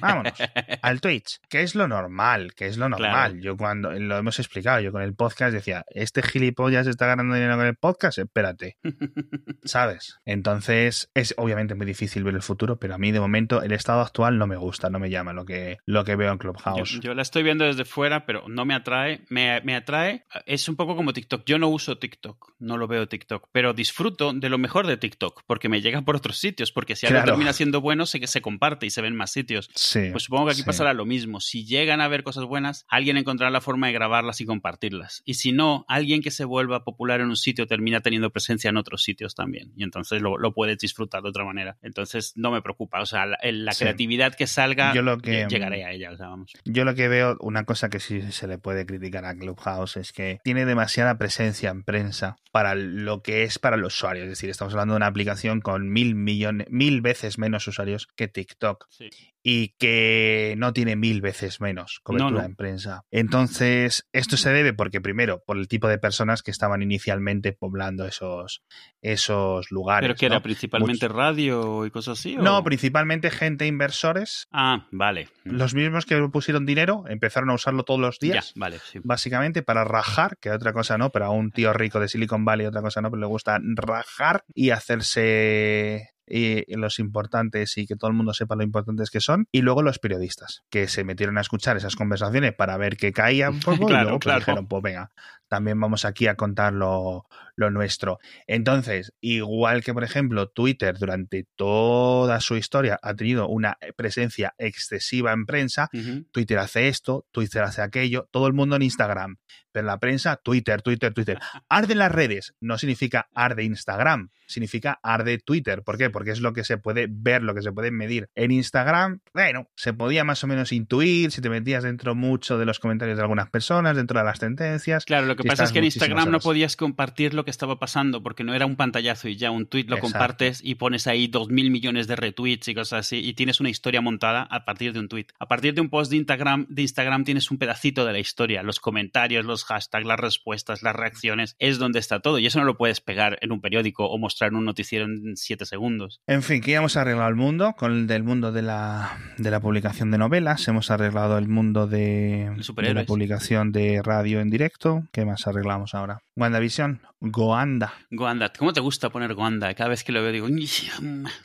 vámonos 0.00 0.34
al 0.82 1.00
Twitch, 1.00 1.38
que 1.48 1.62
es 1.62 1.74
lo 1.74 1.88
normal, 1.88 2.54
que 2.54 2.66
es 2.66 2.76
lo 2.76 2.88
normal. 2.88 3.32
Claro. 3.32 3.42
Yo 3.42 3.56
cuando 3.56 3.90
lo 3.92 4.16
hemos 4.18 4.38
explicado, 4.38 4.80
yo 4.80 4.92
con 4.92 5.02
el 5.02 5.14
podcast 5.14 5.52
decía, 5.52 5.84
este 5.90 6.22
gilipollas 6.22 6.86
está 6.86 7.06
ganando 7.06 7.34
dinero 7.34 7.56
con 7.56 7.66
el 7.66 7.76
podcast, 7.76 8.18
espérate, 8.18 8.76
¿sabes? 9.64 10.18
Entonces 10.24 11.10
es 11.14 11.34
obviamente 11.36 11.74
muy 11.74 11.86
difícil 11.86 12.24
ver 12.24 12.34
el 12.34 12.42
futuro, 12.42 12.78
pero 12.78 12.94
a 12.94 12.98
mí 12.98 13.12
de 13.12 13.20
momento 13.20 13.62
el 13.62 13.72
estado 13.72 14.00
actual 14.00 14.38
no 14.38 14.46
me 14.46 14.56
gusta, 14.56 14.90
no 14.90 14.98
me 14.98 15.10
llama 15.10 15.32
lo 15.32 15.44
que, 15.44 15.78
lo 15.86 16.04
que 16.04 16.16
veo 16.16 16.32
en 16.32 16.38
Clubhouse. 16.38 17.00
yo 17.00 17.14
la 17.14 17.22
estoy 17.22 17.42
viendo 17.42 17.64
desde 17.64 17.84
fuera, 17.84 18.26
pero 18.26 18.44
no 18.48 18.64
me 18.64 18.74
atrae. 18.74 19.24
Me, 19.28 19.60
me 19.62 19.74
atrae, 19.76 20.24
es 20.46 20.68
un 20.68 20.76
poco 20.76 20.96
como 20.96 21.12
TikTok. 21.12 21.42
Yo 21.46 21.58
no 21.58 21.68
uso 21.68 21.98
TikTok, 21.98 22.54
no 22.58 22.76
lo 22.76 22.86
veo 22.88 23.08
TikTok, 23.08 23.48
pero 23.52 23.72
disfruto 23.72 24.32
de 24.32 24.48
lo 24.48 24.58
mejor 24.58 24.86
de 24.86 24.96
TikTok, 24.96 25.42
porque 25.46 25.68
me 25.68 25.80
llega 25.80 26.02
por 26.02 26.16
otros 26.16 26.38
sitios, 26.38 26.72
porque 26.72 26.96
si 26.96 27.06
algo 27.06 27.16
Claro. 27.20 27.32
termina 27.32 27.52
siendo 27.52 27.80
bueno, 27.80 28.06
sé 28.06 28.20
que 28.20 28.26
se 28.26 28.40
comparte 28.40 28.86
y 28.86 28.90
se 28.90 29.02
ve 29.02 29.08
en 29.08 29.16
más 29.16 29.32
sitios. 29.32 29.68
Sí. 29.82 30.08
Pues 30.10 30.24
supongo 30.24 30.44
que 30.46 30.50
aquí 30.52 30.60
sí. 30.60 30.66
pasará 30.66 30.92
lo 30.92 31.06
mismo. 31.06 31.40
Si 31.40 31.64
llegan 31.64 32.02
a 32.02 32.08
ver 32.08 32.22
cosas 32.22 32.44
buenas, 32.44 32.84
alguien 32.88 33.16
encontrará 33.16 33.50
la 33.50 33.62
forma 33.62 33.86
de 33.86 33.94
grabarlas 33.94 34.40
y 34.42 34.44
compartirlas. 34.44 35.22
Y 35.24 35.34
si 35.34 35.52
no, 35.52 35.86
alguien 35.88 36.20
que 36.20 36.30
se 36.30 36.44
vuelva 36.44 36.84
popular 36.84 37.20
en 37.22 37.28
un 37.28 37.36
sitio 37.36 37.66
termina 37.66 38.00
teniendo 38.00 38.28
presencia 38.30 38.68
en 38.68 38.76
otros 38.76 39.02
sitios 39.02 39.34
también. 39.34 39.72
Y 39.76 39.82
entonces 39.84 40.20
lo, 40.20 40.36
lo 40.36 40.52
puedes 40.52 40.76
disfrutar 40.78 41.22
de 41.22 41.30
otra 41.30 41.44
manera. 41.44 41.78
Entonces 41.80 42.34
no 42.36 42.50
me 42.50 42.60
preocupa. 42.60 43.00
O 43.00 43.06
sea, 43.06 43.24
la, 43.24 43.36
el- 43.42 43.64
la 43.64 43.72
Sí. 43.72 43.84
creatividad 43.84 44.34
que 44.34 44.46
salga, 44.46 44.92
Yo 44.94 45.00
lo 45.00 45.16
que- 45.18 45.46
llegaré 45.48 45.84
a 45.86 45.92
ella. 45.92 46.10
O 46.12 46.16
sea, 46.18 46.28
vamos. 46.28 46.52
Yo 46.66 46.84
lo 46.84 46.94
que 46.94 47.08
veo, 47.08 47.38
una 47.40 47.64
cosa 47.64 47.88
que 47.88 48.00
sí 48.00 48.20
se 48.32 48.46
le 48.46 48.58
puede 48.58 48.84
criticar 48.84 49.24
a 49.24 49.34
Clubhouse 49.34 49.96
es 49.96 50.12
que 50.12 50.40
tiene 50.44 50.66
demasiada 50.66 51.16
presencia 51.16 51.70
en 51.70 51.84
prensa 51.84 52.36
para 52.52 52.74
lo 52.74 53.22
que 53.22 53.44
es 53.44 53.58
para 53.58 53.76
el 53.76 53.84
usuario. 53.84 54.24
Es 54.24 54.28
decir, 54.28 54.50
estamos 54.50 54.74
hablando 54.74 54.92
de 54.94 54.98
una 54.98 55.06
aplicación 55.06 55.60
con 55.62 55.88
mil 55.90 56.14
millones, 56.14 56.66
mil 56.70 57.00
veces 57.00 57.38
menos 57.38 57.66
usuarios 57.66 58.06
que 58.16 58.28
TikTok. 58.28 58.86
Sí. 58.90 59.08
Y 59.42 59.68
que 59.78 60.54
no 60.58 60.72
tiene 60.72 60.96
mil 60.96 61.20
veces 61.22 61.60
menos 61.60 62.00
cobertura 62.02 62.30
No, 62.30 62.38
no. 62.40 62.44
en 62.44 62.56
prensa. 62.56 63.02
Entonces, 63.10 64.06
esto 64.12 64.36
se 64.36 64.50
debe 64.52 64.74
porque, 64.74 65.00
primero, 65.00 65.42
por 65.46 65.56
el 65.56 65.66
tipo 65.68 65.88
de 65.88 65.98
personas 65.98 66.42
que 66.42 66.50
estaban 66.50 66.82
inicialmente 66.82 67.52
poblando 67.52 68.04
esos, 68.06 68.62
esos 69.00 69.70
lugares. 69.70 70.08
¿Pero 70.08 70.18
que 70.18 70.28
¿no? 70.28 70.34
era 70.34 70.42
principalmente 70.42 71.08
radio 71.08 71.86
y 71.86 71.90
cosas 71.90 72.18
así? 72.18 72.36
o- 72.36 72.42
No, 72.42 72.62
principalmente 72.64 73.30
gente 73.30 73.66
inversores. 73.66 74.46
Ah, 74.52 74.86
vale. 74.92 75.28
Los 75.44 75.74
mismos 75.74 76.04
que 76.06 76.20
pusieron 76.30 76.66
dinero 76.66 77.04
empezaron 77.08 77.48
a 77.50 77.54
usarlo 77.54 77.84
todos 77.84 78.00
los 78.00 78.18
Ya, 78.20 78.32
días. 78.32 78.52
vale, 78.56 78.78
sí. 78.92 79.00
Básicamente 79.02 79.62
para 79.62 79.84
rajar, 79.84 80.36
que 80.38 80.50
otra 80.50 80.72
cosa 80.74 80.98
no, 80.98 81.10
pero 81.10 81.24
a 81.26 81.30
un 81.30 81.50
tío 81.50 81.72
rico 81.72 81.98
de 81.98 82.08
Silicon 82.08 82.44
Valley 82.44 82.66
otra 82.66 82.82
cosa 82.82 83.00
no, 83.00 83.10
pero 83.10 83.20
le 83.20 83.26
gusta 83.26 83.58
rajar 83.62 84.44
y 84.54 84.70
hacerse 84.70 86.10
y 86.30 86.64
los 86.76 86.98
importantes 86.98 87.76
y 87.76 87.86
que 87.86 87.96
todo 87.96 88.10
el 88.10 88.16
mundo 88.16 88.32
sepa 88.32 88.54
lo 88.56 88.62
importantes 88.62 89.10
que 89.10 89.20
son. 89.20 89.46
Y 89.52 89.62
luego 89.62 89.82
los 89.82 89.98
periodistas, 89.98 90.62
que 90.70 90.88
se 90.88 91.04
metieron 91.04 91.36
a 91.38 91.40
escuchar 91.40 91.76
esas 91.76 91.96
conversaciones 91.96 92.54
para 92.54 92.76
ver 92.76 92.96
qué 92.96 93.12
caía 93.12 93.50
un 93.50 93.60
poco 93.60 93.86
Claro, 93.90 94.02
y 94.02 94.04
luego 94.04 94.18
pues, 94.18 94.24
claro. 94.24 94.38
dijeron, 94.40 94.66
pues 94.68 94.82
venga, 94.82 95.10
también 95.50 95.80
vamos 95.80 96.04
aquí 96.04 96.28
a 96.28 96.36
contar 96.36 96.72
lo, 96.72 97.26
lo 97.56 97.70
nuestro. 97.70 98.20
Entonces, 98.46 99.12
igual 99.20 99.82
que 99.82 99.92
por 99.92 100.04
ejemplo 100.04 100.48
Twitter 100.48 100.96
durante 100.96 101.44
toda 101.56 102.40
su 102.40 102.56
historia 102.56 102.98
ha 103.02 103.14
tenido 103.14 103.48
una 103.48 103.76
presencia 103.96 104.54
excesiva 104.58 105.32
en 105.32 105.46
prensa. 105.46 105.90
Twitter 106.30 106.58
hace 106.58 106.86
esto, 106.86 107.26
Twitter 107.32 107.62
hace 107.62 107.82
aquello, 107.82 108.28
todo 108.30 108.46
el 108.46 108.52
mundo 108.52 108.76
en 108.76 108.82
Instagram. 108.82 109.38
Pero 109.72 109.86
la 109.86 109.98
prensa, 109.98 110.36
Twitter, 110.36 110.82
Twitter, 110.82 111.12
Twitter. 111.12 111.38
Arde 111.68 111.94
las 111.94 112.10
redes 112.10 112.54
no 112.60 112.78
significa 112.78 113.28
arde 113.34 113.62
Instagram, 113.64 114.30
significa 114.46 114.98
arde 115.02 115.38
Twitter. 115.38 115.82
¿Por 115.82 115.96
qué? 115.96 116.10
Porque 116.10 116.30
es 116.30 116.40
lo 116.40 116.52
que 116.52 116.64
se 116.64 116.78
puede 116.78 117.06
ver, 117.08 117.42
lo 117.42 117.54
que 117.54 117.62
se 117.62 117.72
puede 117.72 117.90
medir. 117.90 118.28
En 118.34 118.50
Instagram, 118.50 119.20
bueno, 119.32 119.68
se 119.76 119.92
podía 119.92 120.24
más 120.24 120.42
o 120.42 120.46
menos 120.46 120.72
intuir 120.72 121.30
si 121.30 121.40
te 121.40 121.50
metías 121.50 121.84
dentro 121.84 122.14
mucho 122.14 122.58
de 122.58 122.64
los 122.64 122.80
comentarios 122.80 123.16
de 123.16 123.22
algunas 123.22 123.48
personas, 123.50 123.96
dentro 123.96 124.18
de 124.18 124.24
las 124.24 124.40
tendencias. 124.40 125.04
Claro, 125.04 125.26
lo 125.26 125.36
que 125.42 125.48
y 125.48 125.50
pasa 125.50 125.64
es 125.64 125.72
que 125.72 125.78
en 125.78 125.84
Instagram 125.86 126.30
no 126.30 126.40
podías 126.40 126.76
compartir 126.76 127.34
lo 127.34 127.44
que 127.44 127.50
estaba 127.50 127.78
pasando 127.78 128.22
porque 128.22 128.44
no 128.44 128.54
era 128.54 128.66
un 128.66 128.76
pantallazo 128.76 129.28
y 129.28 129.36
ya 129.36 129.50
un 129.50 129.66
tweet 129.66 129.84
lo 129.84 129.96
Exacto. 129.96 130.12
compartes 130.12 130.60
y 130.62 130.76
pones 130.76 131.06
ahí 131.06 131.26
dos 131.26 131.48
mil 131.48 131.70
millones 131.70 132.06
de 132.06 132.16
retweets 132.16 132.68
y 132.68 132.74
cosas 132.74 133.06
así 133.06 133.18
y 133.18 133.34
tienes 133.34 133.60
una 133.60 133.70
historia 133.70 134.00
montada 134.00 134.42
a 134.42 134.64
partir 134.64 134.92
de 134.92 135.00
un 135.00 135.08
tweet. 135.08 135.26
A 135.38 135.48
partir 135.48 135.74
de 135.74 135.80
un 135.80 135.88
post 135.88 136.10
de 136.10 136.16
Instagram, 136.18 136.66
de 136.68 136.82
Instagram 136.82 137.24
tienes 137.24 137.50
un 137.50 137.58
pedacito 137.58 138.04
de 138.04 138.12
la 138.12 138.18
historia, 138.18 138.62
los 138.62 138.80
comentarios, 138.80 139.44
los 139.44 139.64
hashtags, 139.64 140.06
las 140.06 140.20
respuestas, 140.20 140.82
las 140.82 140.94
reacciones, 140.94 141.56
es 141.58 141.78
donde 141.78 141.98
está 141.98 142.20
todo 142.20 142.38
y 142.38 142.46
eso 142.46 142.58
no 142.58 142.64
lo 142.64 142.76
puedes 142.76 143.00
pegar 143.00 143.38
en 143.40 143.52
un 143.52 143.60
periódico 143.60 144.06
o 144.06 144.18
mostrar 144.18 144.50
en 144.50 144.56
un 144.56 144.64
noticiero 144.64 145.04
en 145.04 145.36
siete 145.36 145.66
segundos. 145.66 146.20
En 146.26 146.42
fin, 146.42 146.60
que 146.60 146.72
ya 146.72 146.78
hemos 146.78 146.96
arreglado 146.96 147.28
el 147.28 147.36
mundo, 147.36 147.74
con 147.76 147.92
el 147.92 148.06
del 148.06 148.22
mundo 148.22 148.52
de 148.52 148.62
la, 148.62 149.18
de 149.38 149.50
la 149.50 149.60
publicación 149.60 150.10
de 150.10 150.18
novelas, 150.18 150.66
hemos 150.68 150.90
arreglado 150.90 151.38
el 151.38 151.48
mundo 151.48 151.86
de, 151.86 152.50
de 152.76 152.94
la 152.94 153.04
publicación 153.04 153.72
de 153.72 154.02
radio 154.02 154.40
en 154.40 154.50
directo. 154.50 155.04
¿Qué 155.12 155.24
más 155.30 155.46
arreglamos 155.46 155.94
ahora? 155.94 156.20
WandaVision, 156.36 157.00
Goanda. 157.20 157.92
Goanda, 158.10 158.52
¿cómo 158.52 158.72
te 158.72 158.80
gusta 158.80 159.10
poner 159.10 159.34
Goanda? 159.34 159.72
Cada 159.74 159.90
vez 159.90 160.04
que 160.04 160.12
lo 160.12 160.22
veo 160.22 160.32
digo... 160.32 160.48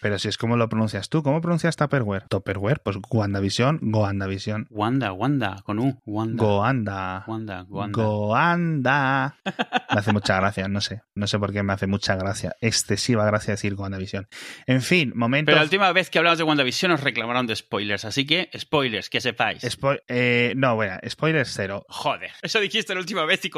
Pero 0.02 0.20
si 0.20 0.28
es 0.28 0.38
como 0.38 0.58
lo 0.58 0.70
pronuncias 0.70 1.10
tú, 1.10 1.24
¿cómo 1.24 1.42
pronuncias 1.42 1.76
Tupperware? 1.76 2.28
Tupperware, 2.30 2.80
pues 2.80 2.98
WandaVision, 3.10 3.80
Goandavision. 3.82 4.68
Wanda, 4.70 5.12
Wanda, 5.12 5.62
con 5.64 5.80
U. 5.80 6.00
Wanda. 6.06 6.44
Goanda. 6.44 7.24
Wanda, 7.28 7.66
Wanda. 7.70 8.04
Goanda. 8.04 9.36
Me 9.46 10.00
hace 10.00 10.12
mucha 10.14 10.36
gracia, 10.38 10.68
no 10.68 10.82
sé. 10.82 11.02
No 11.14 11.28
sé 11.28 11.40
por 11.40 11.54
qué 11.54 11.64
me 11.64 11.72
hace 11.72 11.88
mucha 11.88 12.16
gracia. 12.16 12.56
Excesiva 12.60 13.26
gracia 13.26 13.54
decir 13.54 13.76
Goandavision. 13.76 14.28
En 14.68 14.82
fin, 14.82 15.14
momento. 15.16 15.46
Pero 15.48 15.58
la 15.58 15.64
última 15.64 15.92
vez 15.94 16.10
que 16.10 16.18
hablamos 16.18 16.38
de 16.38 16.44
WandaVision 16.44 16.92
nos 16.92 17.02
reclamaron 17.02 17.48
de 17.48 17.56
spoilers, 17.56 18.04
así 18.04 18.26
que 18.26 18.50
spoilers, 18.58 19.10
que 19.10 19.22
sepáis. 19.22 19.64
Spo- 19.64 20.02
eh, 20.10 20.54
no, 20.58 20.76
bueno, 20.76 20.98
spoilers 21.08 21.52
cero. 21.54 21.86
Joder, 21.88 22.32
eso 22.42 22.60
dijiste 22.60 22.94
la 22.94 23.00
última 23.00 23.24
vez 23.26 23.46
y 23.46 23.50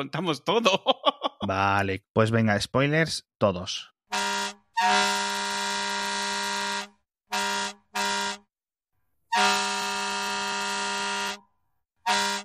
todo. 0.44 0.84
Vale, 1.42 2.06
pues 2.14 2.32
venga, 2.32 2.60
spoilers 2.60 3.28
todos. 3.38 3.94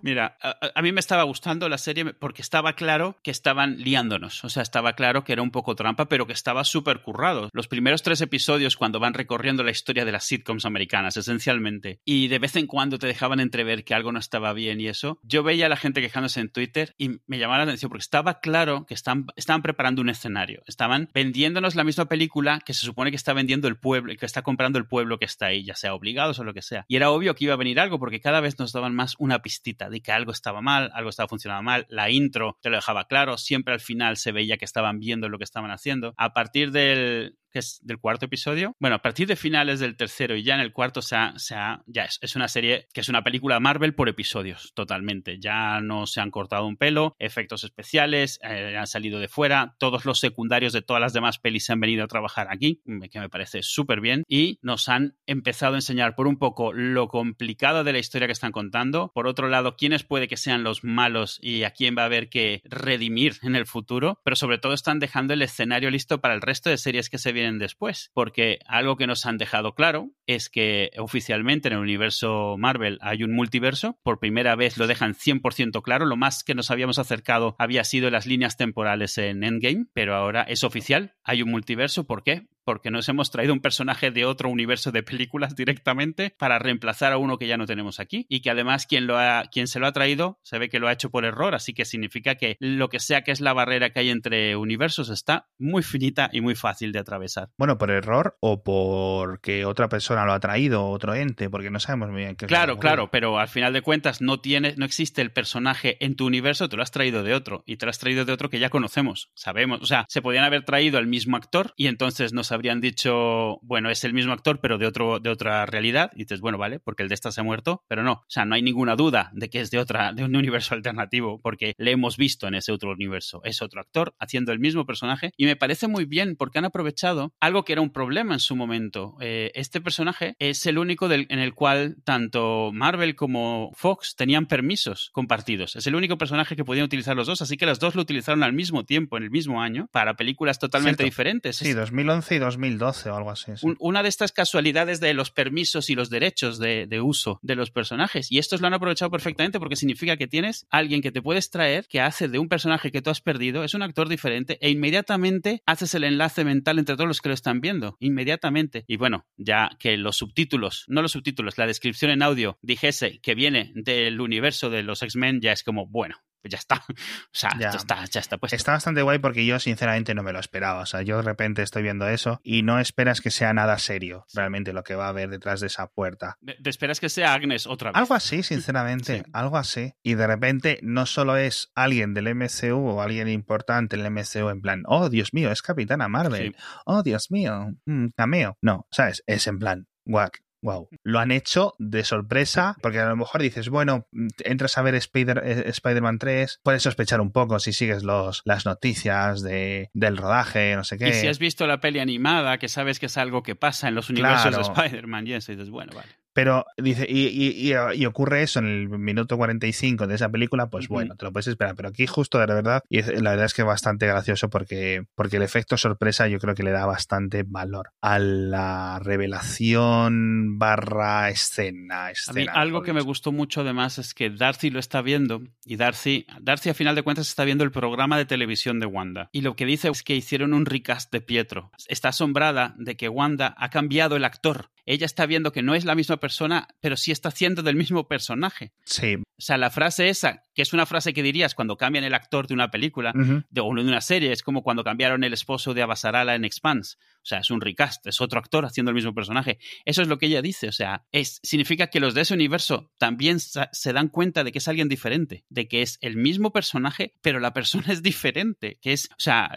Mira, 0.03 0.37
a, 0.41 0.83
mí 0.83 0.91
me 0.91 0.99
estaba 0.99 1.23
gustando 1.23 1.69
la 1.69 1.79
serie 1.79 2.13
porque 2.15 2.43
estaba 2.43 2.75
claro 2.75 3.17
que 3.23 3.31
estaban 3.31 3.79
liándonos. 3.79 4.43
O 4.45 4.49
sea, 4.49 4.63
estaba 4.63 4.95
claro 4.95 5.23
que 5.23 5.33
era 5.33 5.43
un 5.43 5.53
poco 5.53 5.77
trampa, 5.77 6.09
pero 6.09 6.27
que 6.27 6.33
estaba 6.33 6.65
súper 6.65 7.03
currado. 7.03 7.49
Los 7.53 7.69
primeros 7.69 8.03
tres 8.03 8.21
episodios, 8.21 8.77
cuando 8.77 8.99
van 8.99 9.15
recorriendo 9.15 9.63
la 9.63 9.71
historia 9.71 10.05
de 10.05 10.11
las 10.11 10.25
sitcoms 10.25 10.65
americanas, 10.65 11.17
esencialmente, 11.17 12.01
y 12.05 12.27
de 12.27 12.41
vez 12.41 12.57
en 12.57 12.67
cuando 12.67 12.99
te 12.99 13.07
dejaban 13.07 13.39
entrever 13.39 13.85
que 13.85 13.95
algo 13.95 14.11
no 14.11 14.19
estaba 14.19 14.53
bien 14.53 14.81
y 14.81 14.89
eso, 14.89 15.21
yo 15.23 15.45
veía 15.45 15.67
a 15.67 15.69
la 15.69 15.77
gente 15.77 16.01
quejándose 16.01 16.41
en 16.41 16.51
Twitter 16.51 16.95
y 16.99 17.21
me 17.27 17.39
llamaba 17.39 17.59
la 17.59 17.65
atención 17.65 17.89
porque 17.89 18.03
estaba 18.03 18.41
claro 18.41 18.87
que 18.87 18.95
están, 18.95 19.27
estaban 19.37 19.63
preparando 19.63 20.03
un 20.03 20.09
escenario. 20.09 20.63
Estaban 20.67 21.11
vendiéndonos 21.15 21.77
la 21.77 21.85
misma 21.85 22.07
película 22.07 22.59
que 22.67 22.75
se 22.75 22.85
supone 22.85 23.11
que 23.11 23.17
está 23.17 23.35
vendiendo 23.35 23.69
el 23.69 23.77
pueblo, 23.77 24.13
que 24.19 24.27
está 24.27 24.43
comprando 24.43 24.81
el 24.81 24.87
pueblo 24.87 25.21
que 25.21 25.27
está 25.27 25.47
ahí, 25.47 25.63
ya 25.63 25.77
sea 25.77 25.95
obligados 25.95 26.41
o 26.41 26.45
lo 26.45 26.55
que 26.55 26.63
sea. 26.63 26.85
Y 26.89 26.97
era 26.97 27.11
obvio 27.11 27.37
que 27.37 27.45
iba 27.45 27.55
a 27.55 27.57
venir 27.59 27.79
algo 27.79 28.01
porque 28.01 28.21
cada 28.21 28.41
vez 28.41 28.59
nos 28.59 28.73
daban 28.73 28.97
más 28.97 29.15
una 29.19 29.43
pistita 29.43 29.92
de 29.93 30.01
que 30.01 30.11
algo 30.11 30.33
estaba 30.33 30.61
mal, 30.61 30.91
algo 30.95 31.11
estaba 31.11 31.29
funcionando 31.29 31.63
mal. 31.63 31.87
La 31.89 32.11
intro 32.11 32.59
te 32.61 32.71
lo 32.71 32.77
dejaba 32.77 33.07
claro, 33.07 33.39
siempre 33.39 33.75
al 33.75 33.81
final 33.81 34.17
se 34.17 34.33
veía 34.33 34.57
que 34.57 34.65
estaban 34.65 34.99
viendo 34.99 35.29
lo 35.29 35.39
que 35.39 35.45
estaban 35.45 35.71
haciendo. 35.71 36.15
A 36.17 36.33
partir 36.33 36.73
del 36.73 37.39
que 37.53 37.59
es 37.61 37.79
del 37.83 37.99
cuarto 37.99 38.27
episodio. 38.27 38.75
Bueno, 38.81 38.97
a 38.97 39.03
partir 39.03 39.27
de 39.27 39.37
finales 39.37 39.81
del 39.81 39.97
tercero 39.97 40.37
y 40.37 40.43
ya 40.43 40.55
en 40.55 40.61
el 40.61 40.73
cuarto 40.73 41.03
se 41.03 41.17
ha, 41.17 41.35
se 41.39 41.55
ha- 41.55 41.83
ya 41.87 42.05
es, 42.05 42.19
es 42.23 42.37
una 42.37 42.49
serie 42.49 42.89
que 42.93 43.01
es 43.01 43.09
una 43.09 43.23
película 43.23 43.61
Marvel 43.61 43.95
por 43.95 44.09
episodios, 44.09 44.73
totalmente. 44.75 45.39
Ya 45.41 45.81
no 45.81 46.07
se 46.07 46.21
han 46.21 46.31
cortado 46.31 46.67
un 46.67 46.77
pelo, 46.77 47.15
efectos 47.19 47.65
especiales 47.65 48.39
eh, 48.43 48.77
han 48.79 48.87
salido 48.87 49.21
de 49.21 49.29
fuera, 49.29 49.77
todos 49.79 50.05
los 50.05 50.19
secundarios 50.21 50.73
de 50.73 50.83
todas 50.83 51.01
las 51.01 51.13
demás 51.13 51.39
pelis 51.39 51.65
se 51.67 51.73
han 51.73 51.81
venido 51.81 52.05
a 52.05 52.09
trabajar 52.09 52.49
aquí, 52.51 52.83
que 53.11 53.21
me 53.21 53.29
parece 53.29 53.63
súper 53.63 54.01
bien, 54.01 54.25
y 54.29 54.59
nos 54.63 54.89
han 54.89 55.17
empezado 55.27 55.75
a 55.75 55.79
enseñar 55.79 56.15
por 56.15 56.27
un 56.27 56.39
poco 56.39 56.73
lo 56.73 57.09
complicado 57.09 57.85
de 57.85 57.93
la 57.93 57.99
historia 57.99 58.27
que 58.29 58.33
están 58.33 58.53
contando, 58.53 59.11
por 59.15 59.27
otro 59.27 59.49
lado, 59.49 59.77
quiénes 59.77 60.05
puede 60.05 60.29
que 60.29 60.37
sean 60.37 60.63
los 60.63 60.85
malos 60.85 61.39
y 61.43 61.65
a 61.65 61.71
quién 61.73 61.97
va 61.97 62.03
a 62.03 62.07
haber 62.07 62.29
que 62.29 62.63
redimir 62.65 63.35
en 63.43 63.57
el 63.57 63.67
futuro, 63.67 64.21
pero 64.25 64.37
sobre 64.37 64.59
todo 64.59 64.73
están 64.73 64.99
dejando 64.99 65.35
el 65.35 65.43
escenario 65.43 65.91
listo 65.91 66.21
para 66.21 66.35
el 66.35 66.41
resto 66.41 66.71
de 66.71 66.79
series 66.79 67.11
que 67.11 67.19
se 67.19 67.33
vienen 67.33 67.42
después, 67.59 68.11
porque 68.15 68.59
algo 68.67 68.97
que 68.97 69.07
nos 69.07 69.27
han 69.27 69.39
dejado 69.39 69.75
claro 69.75 70.11
es 70.27 70.49
que 70.49 70.91
oficialmente 70.99 71.69
en 71.69 71.75
el 71.75 71.81
universo 71.81 72.57
Marvel 72.59 72.99
hay 73.01 73.25
un 73.25 73.35
multiverso, 73.35 73.99
por 74.03 74.19
primera 74.19 74.55
vez 74.57 74.79
lo 74.79 74.87
dejan 74.87 75.15
100% 75.15 75.83
claro, 75.83 76.07
lo 76.07 76.17
más 76.17 76.45
que 76.45 76.55
nos 76.55 76.71
habíamos 76.71 76.99
acercado 76.99 77.57
había 77.59 77.85
sido 77.85 78.11
las 78.11 78.27
líneas 78.27 78.57
temporales 78.57 79.19
en 79.19 79.45
Endgame, 79.45 79.87
pero 79.93 80.15
ahora 80.15 80.43
es 80.43 80.65
oficial, 80.65 81.15
hay 81.25 81.43
un 81.43 81.51
multiverso, 81.51 82.07
¿por 82.07 82.23
qué? 82.23 82.49
Porque 82.65 82.93
nos 82.93 83.09
hemos 83.09 83.33
traído 83.33 83.53
un 83.53 83.61
personaje 83.61 84.13
de 84.13 84.25
otro 84.25 84.49
universo 84.49 84.93
de 84.93 85.03
películas 85.03 85.57
directamente 85.57 86.35
para 86.39 86.61
reemplazar 86.61 87.13
a 87.13 87.19
uno 87.19 87.37
que 87.37 87.49
ya 87.49 87.57
no 87.57 87.67
tenemos 87.67 87.99
aquí 87.99 88.25
y 88.29 88.41
que 88.41 88.51
además 88.51 88.87
quien, 88.87 89.09
lo 89.09 89.19
ha, 89.19 89.45
quien 89.51 89.67
se 89.67 89.81
lo 89.81 89.89
ha 89.89 89.93
traído 89.93 90.39
se 90.43 90.59
ve 90.59 90.69
que 90.69 90.79
lo 90.79 90.87
ha 90.87 90.93
hecho 90.93 91.11
por 91.11 91.25
error, 91.25 91.55
así 91.55 91.75
que 91.75 91.85
significa 91.85 92.37
que 92.37 92.57
lo 92.61 92.89
que 92.89 93.01
sea 93.01 93.23
que 93.23 93.33
es 93.33 93.41
la 93.41 93.53
barrera 93.53 93.91
que 93.91 94.01
hay 94.01 94.11
entre 94.11 94.55
universos 94.55 95.11
está 95.11 95.49
muy 95.59 95.83
finita 95.83 96.31
y 96.33 96.41
muy 96.41 96.55
fácil 96.55 96.93
de 96.93 97.01
atravesar. 97.01 97.32
Bueno, 97.57 97.79
por 97.79 97.91
error 97.91 98.37
o 98.41 98.63
porque 98.63 99.65
otra 99.65 99.89
persona 99.89 100.25
lo 100.25 100.33
ha 100.33 100.41
traído, 100.41 100.89
otro 100.89 101.15
ente, 101.15 101.51
porque 101.51 101.71
no 101.71 101.81
sabemos 101.81 102.11
muy 102.11 102.23
bien 102.23 102.37
qué 102.37 102.47
Claro, 102.47 102.79
claro, 102.79 103.11
pero 103.11 103.39
al 103.39 103.49
final 103.49 103.73
de 103.73 103.83
cuentas 103.83 104.21
no 104.21 104.41
tiene, 104.41 104.75
no 104.77 104.85
existe 104.85 105.23
el 105.23 105.33
personaje 105.33 105.97
en 106.05 106.17
tu 106.17 106.27
universo, 106.27 106.69
te 106.69 106.77
lo 106.77 106.83
has 106.83 106.91
traído 106.91 107.23
de 107.23 107.35
otro 107.35 107.63
y 107.67 107.77
te 107.77 107.87
lo 107.87 107.91
has 107.91 107.99
traído 107.99 108.25
de 108.25 108.33
otro 108.33 108.51
que 108.51 108.59
ya 108.59 108.71
conocemos, 108.71 109.31
sabemos, 109.35 109.81
o 109.83 109.87
sea, 109.87 110.07
se 110.09 110.23
podían 110.23 110.45
haber 110.45 110.65
traído 110.65 110.99
al 110.99 111.07
mismo 111.07 111.37
actor 111.37 111.73
y 111.77 111.87
entonces 111.87 112.33
nos 112.33 112.53
habrían 112.53 112.81
dicho, 112.81 113.59
bueno, 113.63 113.91
es 113.91 114.05
el 114.05 114.13
mismo 114.13 114.33
actor 114.33 114.61
pero 114.61 114.79
de 114.79 114.87
otro 114.87 115.21
de 115.21 115.31
otra 115.31 115.67
realidad. 115.67 116.11
Y 116.15 116.21
dices, 116.21 116.41
bueno, 116.41 116.59
vale, 116.59 116.81
porque 116.81 117.03
el 117.03 117.09
de 117.09 117.15
esta 117.15 117.33
se 117.33 117.41
ha 117.41 117.45
muerto, 117.45 117.85
pero 117.89 118.03
no, 118.03 118.13
o 118.13 118.25
sea, 118.29 118.45
no 118.45 118.55
hay 118.55 118.63
ninguna 118.63 118.97
duda 118.97 119.31
de 119.33 119.49
que 119.51 119.61
es 119.61 119.71
de 119.71 119.79
otra 119.79 120.13
de 120.13 120.25
un 120.25 120.37
universo 120.43 120.75
alternativo 120.75 121.41
porque 121.41 121.75
le 121.79 121.93
hemos 121.93 122.17
visto 122.17 122.47
en 122.47 122.55
ese 122.55 122.73
otro 122.73 122.93
universo, 122.93 123.41
es 123.45 123.63
otro 123.63 123.81
actor 123.81 124.15
haciendo 124.19 124.53
el 124.53 124.59
mismo 124.59 124.87
personaje 124.87 125.33
y 125.37 125.47
me 125.47 125.57
parece 125.57 125.89
muy 125.89 126.05
bien 126.05 126.37
porque 126.37 126.59
han 126.59 126.65
aprovechado 126.65 127.22
algo 127.41 127.65
que 127.65 127.73
era 127.73 127.83
un 127.83 127.91
problema 127.93 128.35
en 128.35 128.41
su 128.41 128.57
momento. 128.57 129.17
Eh, 129.21 129.51
este 129.55 129.81
personaje 129.81 130.35
es 130.39 130.67
el 130.67 130.79
único 130.79 131.09
del- 131.09 131.27
en 131.29 131.39
el 131.39 131.55
cual 131.55 131.97
tanto 132.05 132.71
Marvel 132.73 133.15
como 133.15 133.73
Fox 133.75 134.15
tenían 134.17 134.47
permisos 134.47 135.11
compartidos. 135.13 135.77
Es 135.77 135.87
el 135.87 135.95
único 135.95 136.19
personaje 136.19 136.57
que 136.57 136.65
podían 136.65 136.85
utilizar 136.87 137.17
los 137.17 137.27
dos, 137.27 137.43
así 137.43 137.57
que 137.57 137.67
los 137.67 137.79
dos 137.79 137.95
lo 137.95 138.03
utilizaron 138.03 138.43
al 138.43 138.53
mismo 138.53 138.85
tiempo, 138.85 139.17
en 139.17 139.25
el 139.25 139.31
mismo 139.31 139.63
año, 139.63 139.89
para 139.93 140.15
películas 140.15 140.59
totalmente 140.59 141.03
Cierto. 141.05 141.11
diferentes. 141.11 141.57
Sí, 141.57 141.69
Es- 141.71 141.77
2011 141.77 142.35
y 142.35 142.39
2012 142.39 143.11
o 143.11 143.17
algo 143.17 143.31
así. 143.31 143.53
una 143.79 144.03
de 144.03 144.09
estas 144.09 144.33
casualidades 144.33 145.01
de 145.01 145.15
los 145.15 145.31
permisos 145.31 145.91
y 145.91 145.95
los 145.95 146.11
derechos 146.11 146.59
de, 146.59 146.87
de, 146.87 147.01
uso 147.01 147.39
de 147.43 147.55
los 147.57 147.71
personajes. 147.71 148.31
Y 148.31 148.39
estos 148.39 148.61
lo 148.61 148.67
han 148.67 148.75
aprovechado 148.75 149.11
perfectamente 149.11 149.59
porque 149.59 149.77
significa 149.77 150.17
que 150.17 150.27
tienes 150.27 150.67
alguien 150.71 151.01
que 151.03 151.13
te 151.13 151.23
puedes 151.23 151.51
traer 151.51 151.87
que 151.89 152.01
hace 152.01 152.29
de 152.29 152.39
un 152.39 152.49
personaje 152.49 152.91
que 152.91 153.03
tú 153.03 153.11
has 153.11 153.21
perdido, 153.21 153.65
es 153.65 153.75
un 153.75 153.83
actor 153.83 154.09
diferente 154.09 154.59
e 154.61 154.71
inmediatamente 154.71 155.63
haces 155.67 155.95
el 155.95 156.05
enlace 156.05 156.45
mental 156.45 156.79
entre 156.79 156.95
todos 156.97 157.09
los 157.09 157.12
que 157.21 157.29
lo 157.29 157.35
están 157.35 157.61
viendo. 157.61 157.97
Inmediatamente. 158.01 158.85
Y 158.87 158.97
bueno, 158.97 159.27
ya 159.37 159.71
que 159.79 159.97
los 159.97 160.17
subtítulos, 160.17 160.85
no 160.89 161.03
los 161.03 161.13
subtítulos, 161.13 161.59
la 161.59 161.67
descripción 161.67 162.11
en 162.11 162.23
audio 162.23 162.59
dijese 162.63 163.21
que 163.21 163.35
viene 163.35 163.73
del 163.75 164.21
universo 164.21 164.71
de 164.71 164.83
los 164.83 165.03
X-Men, 165.03 165.41
ya 165.41 165.53
es 165.53 165.63
como, 165.63 165.87
bueno, 165.87 166.17
ya 166.45 166.59
está. 166.59 166.83
O 167.33 167.35
sea, 167.35 167.51
ya. 167.59 167.71
está, 167.71 168.05
ya 168.05 168.21
está. 168.21 168.37
Pues. 168.37 168.53
Está 168.53 168.73
bastante 168.73 169.03
guay 169.03 169.19
porque 169.19 169.47
yo 169.47 169.59
sinceramente 169.59 170.15
no 170.15 170.23
me 170.23 170.33
lo 170.33 170.39
esperaba. 170.39 170.81
O 170.81 170.87
sea, 170.87 171.03
yo 171.03 171.17
de 171.17 171.23
repente 171.23 171.63
estoy 171.63 171.83
viendo 171.83 172.07
eso 172.09 172.41
y 172.43 172.63
no 172.63 172.79
esperas 172.79 173.21
que 173.21 173.31
sea 173.31 173.53
nada 173.55 173.79
serio 173.79 174.27
realmente 174.35 174.73
lo 174.73 174.83
que 174.83 174.95
va 174.95 175.07
a 175.07 175.09
haber 175.09 175.31
detrás 175.31 175.61
de 175.61 175.69
esa 175.69 175.87
puerta. 175.89 176.39
Te 176.63 176.71
esperas 176.71 177.01
que 177.01 177.09
sea 177.09 177.33
Agnes 177.35 177.67
otra 177.67 177.91
vez. 177.91 177.97
Algo 177.99 178.15
así, 178.15 178.43
sinceramente, 178.43 179.25
algo 179.33 179.57
así. 179.57 179.95
Y 180.03 180.15
de 180.15 180.27
repente 180.27 180.79
no 180.83 181.07
solo 181.07 181.37
es 181.37 181.71
alguien 181.75 182.15
del 182.15 182.35
MCU 182.35 182.77
o 182.77 183.03
alguien 183.03 183.29
importante 183.29 183.97
en 183.97 184.05
el 184.05 184.11
MCU 184.11 184.49
en 184.51 184.61
plan, 184.61 184.83
oh 184.87 185.09
Dios 185.09 185.33
mío, 185.33 185.51
es 185.51 185.63
Capitana 185.63 186.09
Marvel. 186.09 186.57
Oh 186.85 187.03
Dios 187.03 187.31
mío, 187.31 187.73
mm, 187.87 188.09
cameo. 188.17 188.59
No, 188.61 188.87
¿sabes? 188.91 189.23
Es 189.27 189.47
en 189.47 189.59
plan, 189.59 189.87
what? 190.05 190.31
Wow. 190.63 190.89
Lo 191.03 191.19
han 191.19 191.33
hecho 191.33 191.75
de 191.79 192.05
sorpresa, 192.05 192.77
porque 192.81 193.01
a 193.01 193.09
lo 193.09 193.17
mejor 193.17 193.43
dices, 193.43 193.69
bueno, 193.69 194.07
entras 194.45 194.79
a 194.79 194.83
ver 194.83 194.95
Spider, 194.95 195.43
eh, 195.45 195.65
Spider-Man 195.67 196.19
3, 196.19 196.61
puedes 196.63 196.83
sospechar 196.83 197.21
un 197.21 197.33
poco 197.33 197.59
si 197.59 197.73
sigues 197.73 198.05
los, 198.05 198.43
las 198.45 198.65
noticias 198.65 199.43
de, 199.43 199.91
del 199.93 200.17
rodaje, 200.17 200.75
no 200.77 200.85
sé 200.85 200.99
qué. 200.99 201.09
Y 201.09 201.13
si 201.13 201.27
has 201.27 201.39
visto 201.39 201.67
la 201.67 201.81
peli 201.81 201.99
animada, 201.99 202.59
que 202.59 202.69
sabes 202.69 203.01
que 203.01 203.07
es 203.07 203.17
algo 203.17 203.43
que 203.43 203.57
pasa 203.57 203.89
en 203.89 203.97
los 203.97 204.09
universos 204.09 204.57
de 204.57 204.63
Spider-Man 204.63 205.27
y 205.27 205.35
eso, 205.35 205.53
dices, 205.53 205.71
bueno, 205.71 205.93
vale. 205.95 206.22
Pero 206.33 206.65
dice, 206.77 207.07
y, 207.09 207.27
y, 207.29 207.73
y, 207.95 208.07
ocurre 208.07 208.43
eso 208.43 208.59
en 208.59 208.67
el 208.67 208.89
minuto 208.89 209.37
45 209.37 210.07
de 210.07 210.15
esa 210.15 210.29
película, 210.29 210.69
pues 210.69 210.89
bueno, 210.89 211.15
te 211.17 211.25
lo 211.25 211.33
puedes 211.33 211.47
esperar. 211.47 211.75
Pero 211.77 211.89
aquí 211.91 212.07
justo 212.07 212.39
de 212.39 212.47
la 212.47 212.55
verdad, 212.55 212.83
y 212.89 213.03
la 213.03 213.31
verdad 213.31 213.47
es 213.47 213.55
que 213.55 213.63
es 213.63 213.67
bastante 213.67 214.07
gracioso 214.07 214.49
porque, 214.49 215.05
porque 215.15 215.37
el 215.37 215.43
efecto 215.43 215.77
sorpresa 215.77 216.29
yo 216.29 216.39
creo 216.39 216.55
que 216.55 216.63
le 216.63 216.71
da 216.71 216.87
bastante 216.87 217.45
valor 217.47 217.91
a 218.01 218.19
la 218.19 218.99
revelación 219.03 220.59
barra 220.59 221.29
escena. 221.31 222.11
escena 222.11 222.53
algo 222.53 222.83
que 222.83 222.93
me 222.93 223.03
gustó 223.03 223.33
mucho 223.33 223.61
además 223.61 223.99
es 223.99 224.15
que 224.15 224.31
Darcy 224.31 224.71
lo 224.71 224.79
está 224.79 225.03
viendo 225.03 225.43
y 225.65 225.77
Darcy, 225.77 226.27
Darcy 226.41 226.71
a 226.71 226.75
final 226.75 226.95
de 226.95 227.03
cuentas 227.03 227.29
está 227.29 227.45
viendo 227.45 227.65
el 227.65 227.71
programa 227.71 228.17
de 228.17 228.25
televisión 228.25 228.81
de 228.81 228.87
Wanda. 228.87 229.29
Y 229.33 229.43
lo 229.43 229.57
que 229.57 229.67
dice 229.67 229.89
es 229.89 230.03
que 230.03 230.15
hicieron 230.15 230.55
un 230.55 230.67
recast 230.67 231.13
de 231.13 231.21
Pietro. 231.21 231.71
Está 231.89 232.09
asombrada 232.09 232.75
de 232.79 232.97
que 232.97 233.09
Wanda 233.09 233.55
ha 233.59 233.71
cambiado 233.71 234.17
el 234.17 234.25
actor 234.25 234.71
ella 234.87 235.07
está 235.07 235.27
viendo 235.27 235.53
que 235.53 235.63
no 235.63 235.75
es 235.75 235.85
la 235.85 235.95
misma 235.95 236.19
persona, 236.19 236.69
pero 236.81 236.97
sí 236.97 237.13
está 237.13 237.29
haciendo 237.29 237.63
del 237.63 237.77
mismo 237.77 238.09
personaje. 238.09 238.73
Sí. 238.85 239.17
O 239.39 239.45
sea, 239.45 239.57
la 239.57 239.71
frase 239.71 240.09
esa, 240.09 240.43
que 240.55 240.63
es 240.63 240.73
una 240.73 240.87
frase 240.87 241.13
que 241.13 241.23
dirías 241.23 241.55
cuando 241.55 241.77
cambian 241.77 242.05
el 242.05 242.15
actor 242.15 242.47
de 242.47 242.55
una 242.55 242.71
película 242.71 243.13
de, 243.15 243.61
o 243.61 243.75
de 243.75 243.83
una 243.83 244.01
serie, 244.01 244.31
es 244.31 244.43
como 244.43 244.63
cuando 244.63 244.85
cambiaron 244.85 245.25
el 245.25 245.33
esposo 245.33 245.75
de 245.75 245.83
Abasarala 245.83 246.35
en 246.35 246.45
Expanse. 246.45 246.97
O 247.17 247.25
sea, 247.25 247.39
es 247.39 247.51
un 247.51 247.61
recast, 247.61 248.07
es 248.07 248.21
otro 248.21 248.39
actor 248.39 248.65
haciendo 248.65 248.91
el 248.91 248.97
mismo 248.97 249.15
personaje. 249.15 249.59
Eso 249.85 250.03
es 250.03 250.09
lo 250.09 250.19
que 250.19 250.27
ella 250.27 250.43
dice. 250.43 250.69
O 250.69 250.73
sea, 250.73 251.07
es, 251.13 251.41
significa 251.43 251.89
que 251.89 252.01
los 252.01 252.15
de 252.15 252.23
ese 252.23 252.35
universo 252.35 252.91
también 252.99 253.39
se 253.41 253.93
dan 253.93 254.09
cuenta 254.09 254.45
de 254.45 254.53
que 254.53 254.59
es 254.59 254.69
alguien 254.69 254.89
diferente, 254.89 255.45
de 255.49 255.69
que 255.69 255.83
es 255.83 255.99
el 256.03 256.17
mismo 256.17 256.53
personaje, 256.53 257.15
pero 257.23 257.41
la 257.41 257.53
persona 257.53 257.87
es 257.89 258.03
diferente. 258.03 258.79
Que 258.81 258.93
es, 258.93 259.09
o 259.13 259.21
sea, 259.21 259.51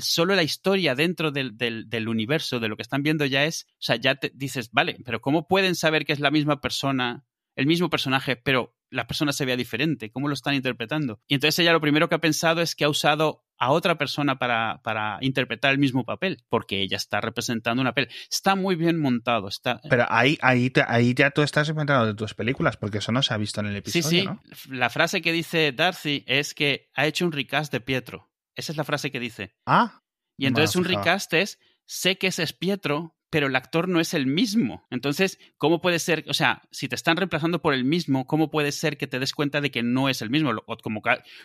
solo 0.00 0.34
la 0.34 0.42
historia 0.42 0.94
dentro 0.94 1.30
del, 1.30 1.56
del, 1.56 2.08
universo, 2.08 2.60
de 2.60 2.68
lo 2.68 2.76
que 2.76 2.82
están 2.82 3.02
viendo 3.02 3.24
ya 3.24 3.44
es, 3.44 3.66
o 3.72 3.82
sea, 3.82 3.96
ya 3.96 4.16
te 4.16 4.30
dices, 4.34 4.70
vale, 4.72 4.96
pero 5.04 5.20
¿cómo 5.20 5.46
pueden 5.46 5.74
saber 5.74 6.04
que 6.04 6.12
es 6.12 6.20
la 6.20 6.30
misma 6.30 6.60
persona, 6.60 7.24
el 7.56 7.66
mismo 7.66 7.90
personaje, 7.90 8.36
pero 8.36 8.73
la 8.94 9.06
persona 9.06 9.32
se 9.32 9.44
vea 9.44 9.56
diferente? 9.56 10.10
¿Cómo 10.10 10.28
lo 10.28 10.34
están 10.34 10.54
interpretando? 10.54 11.20
Y 11.26 11.34
entonces 11.34 11.58
ella 11.58 11.72
lo 11.72 11.80
primero 11.80 12.08
que 12.08 12.14
ha 12.14 12.20
pensado 12.20 12.62
es 12.62 12.74
que 12.74 12.84
ha 12.84 12.88
usado 12.88 13.44
a 13.58 13.70
otra 13.70 13.98
persona 13.98 14.38
para, 14.38 14.80
para, 14.82 15.18
interpretar 15.20 15.72
el 15.72 15.78
mismo 15.78 16.04
papel, 16.04 16.44
porque 16.48 16.80
ella 16.80 16.96
está 16.96 17.20
representando 17.20 17.80
una 17.80 17.90
papel. 17.90 18.08
Está 18.30 18.56
muy 18.56 18.76
bien 18.76 18.98
montado. 18.98 19.48
Está... 19.48 19.80
Pero 19.88 20.06
ahí, 20.08 20.38
ahí, 20.42 20.72
ahí 20.86 21.14
ya 21.14 21.30
tú 21.30 21.42
estás 21.42 21.68
inventando 21.68 22.06
de 22.06 22.14
tus 22.14 22.34
películas, 22.34 22.76
porque 22.76 22.98
eso 22.98 23.12
no 23.12 23.22
se 23.22 23.34
ha 23.34 23.36
visto 23.36 23.60
en 23.60 23.66
el 23.66 23.76
episodio. 23.76 24.02
Sí, 24.08 24.54
sí. 24.54 24.70
La 24.70 24.90
frase 24.90 25.22
que 25.22 25.32
dice 25.32 25.72
Darcy 25.72 26.24
es 26.26 26.54
que 26.54 26.90
ha 26.94 27.06
hecho 27.06 27.24
un 27.24 27.32
recast 27.32 27.72
de 27.72 27.80
Pietro. 27.80 28.30
Esa 28.54 28.72
es 28.72 28.78
la 28.78 28.84
frase 28.84 29.10
que 29.10 29.20
dice. 29.20 29.54
Ah. 29.66 30.02
Y 30.36 30.46
entonces 30.46 30.76
un 30.76 30.84
recast 30.84 31.32
es, 31.34 31.58
sé 31.86 32.16
que 32.18 32.28
ese 32.28 32.42
es 32.42 32.52
Pietro, 32.52 33.16
pero 33.34 33.48
el 33.48 33.56
actor 33.56 33.88
no 33.88 33.98
es 33.98 34.14
el 34.14 34.28
mismo. 34.28 34.86
Entonces, 34.90 35.40
¿cómo 35.58 35.80
puede 35.80 35.98
ser? 35.98 36.24
O 36.28 36.34
sea, 36.34 36.62
si 36.70 36.86
te 36.86 36.94
están 36.94 37.16
reemplazando 37.16 37.60
por 37.60 37.74
el 37.74 37.84
mismo, 37.84 38.28
¿cómo 38.28 38.48
puede 38.48 38.70
ser 38.70 38.96
que 38.96 39.08
te 39.08 39.18
des 39.18 39.32
cuenta 39.32 39.60
de 39.60 39.72
que 39.72 39.82
no 39.82 40.08
es 40.08 40.22
el 40.22 40.30
mismo? 40.30 40.52
O 40.66 40.76
como 40.76 41.02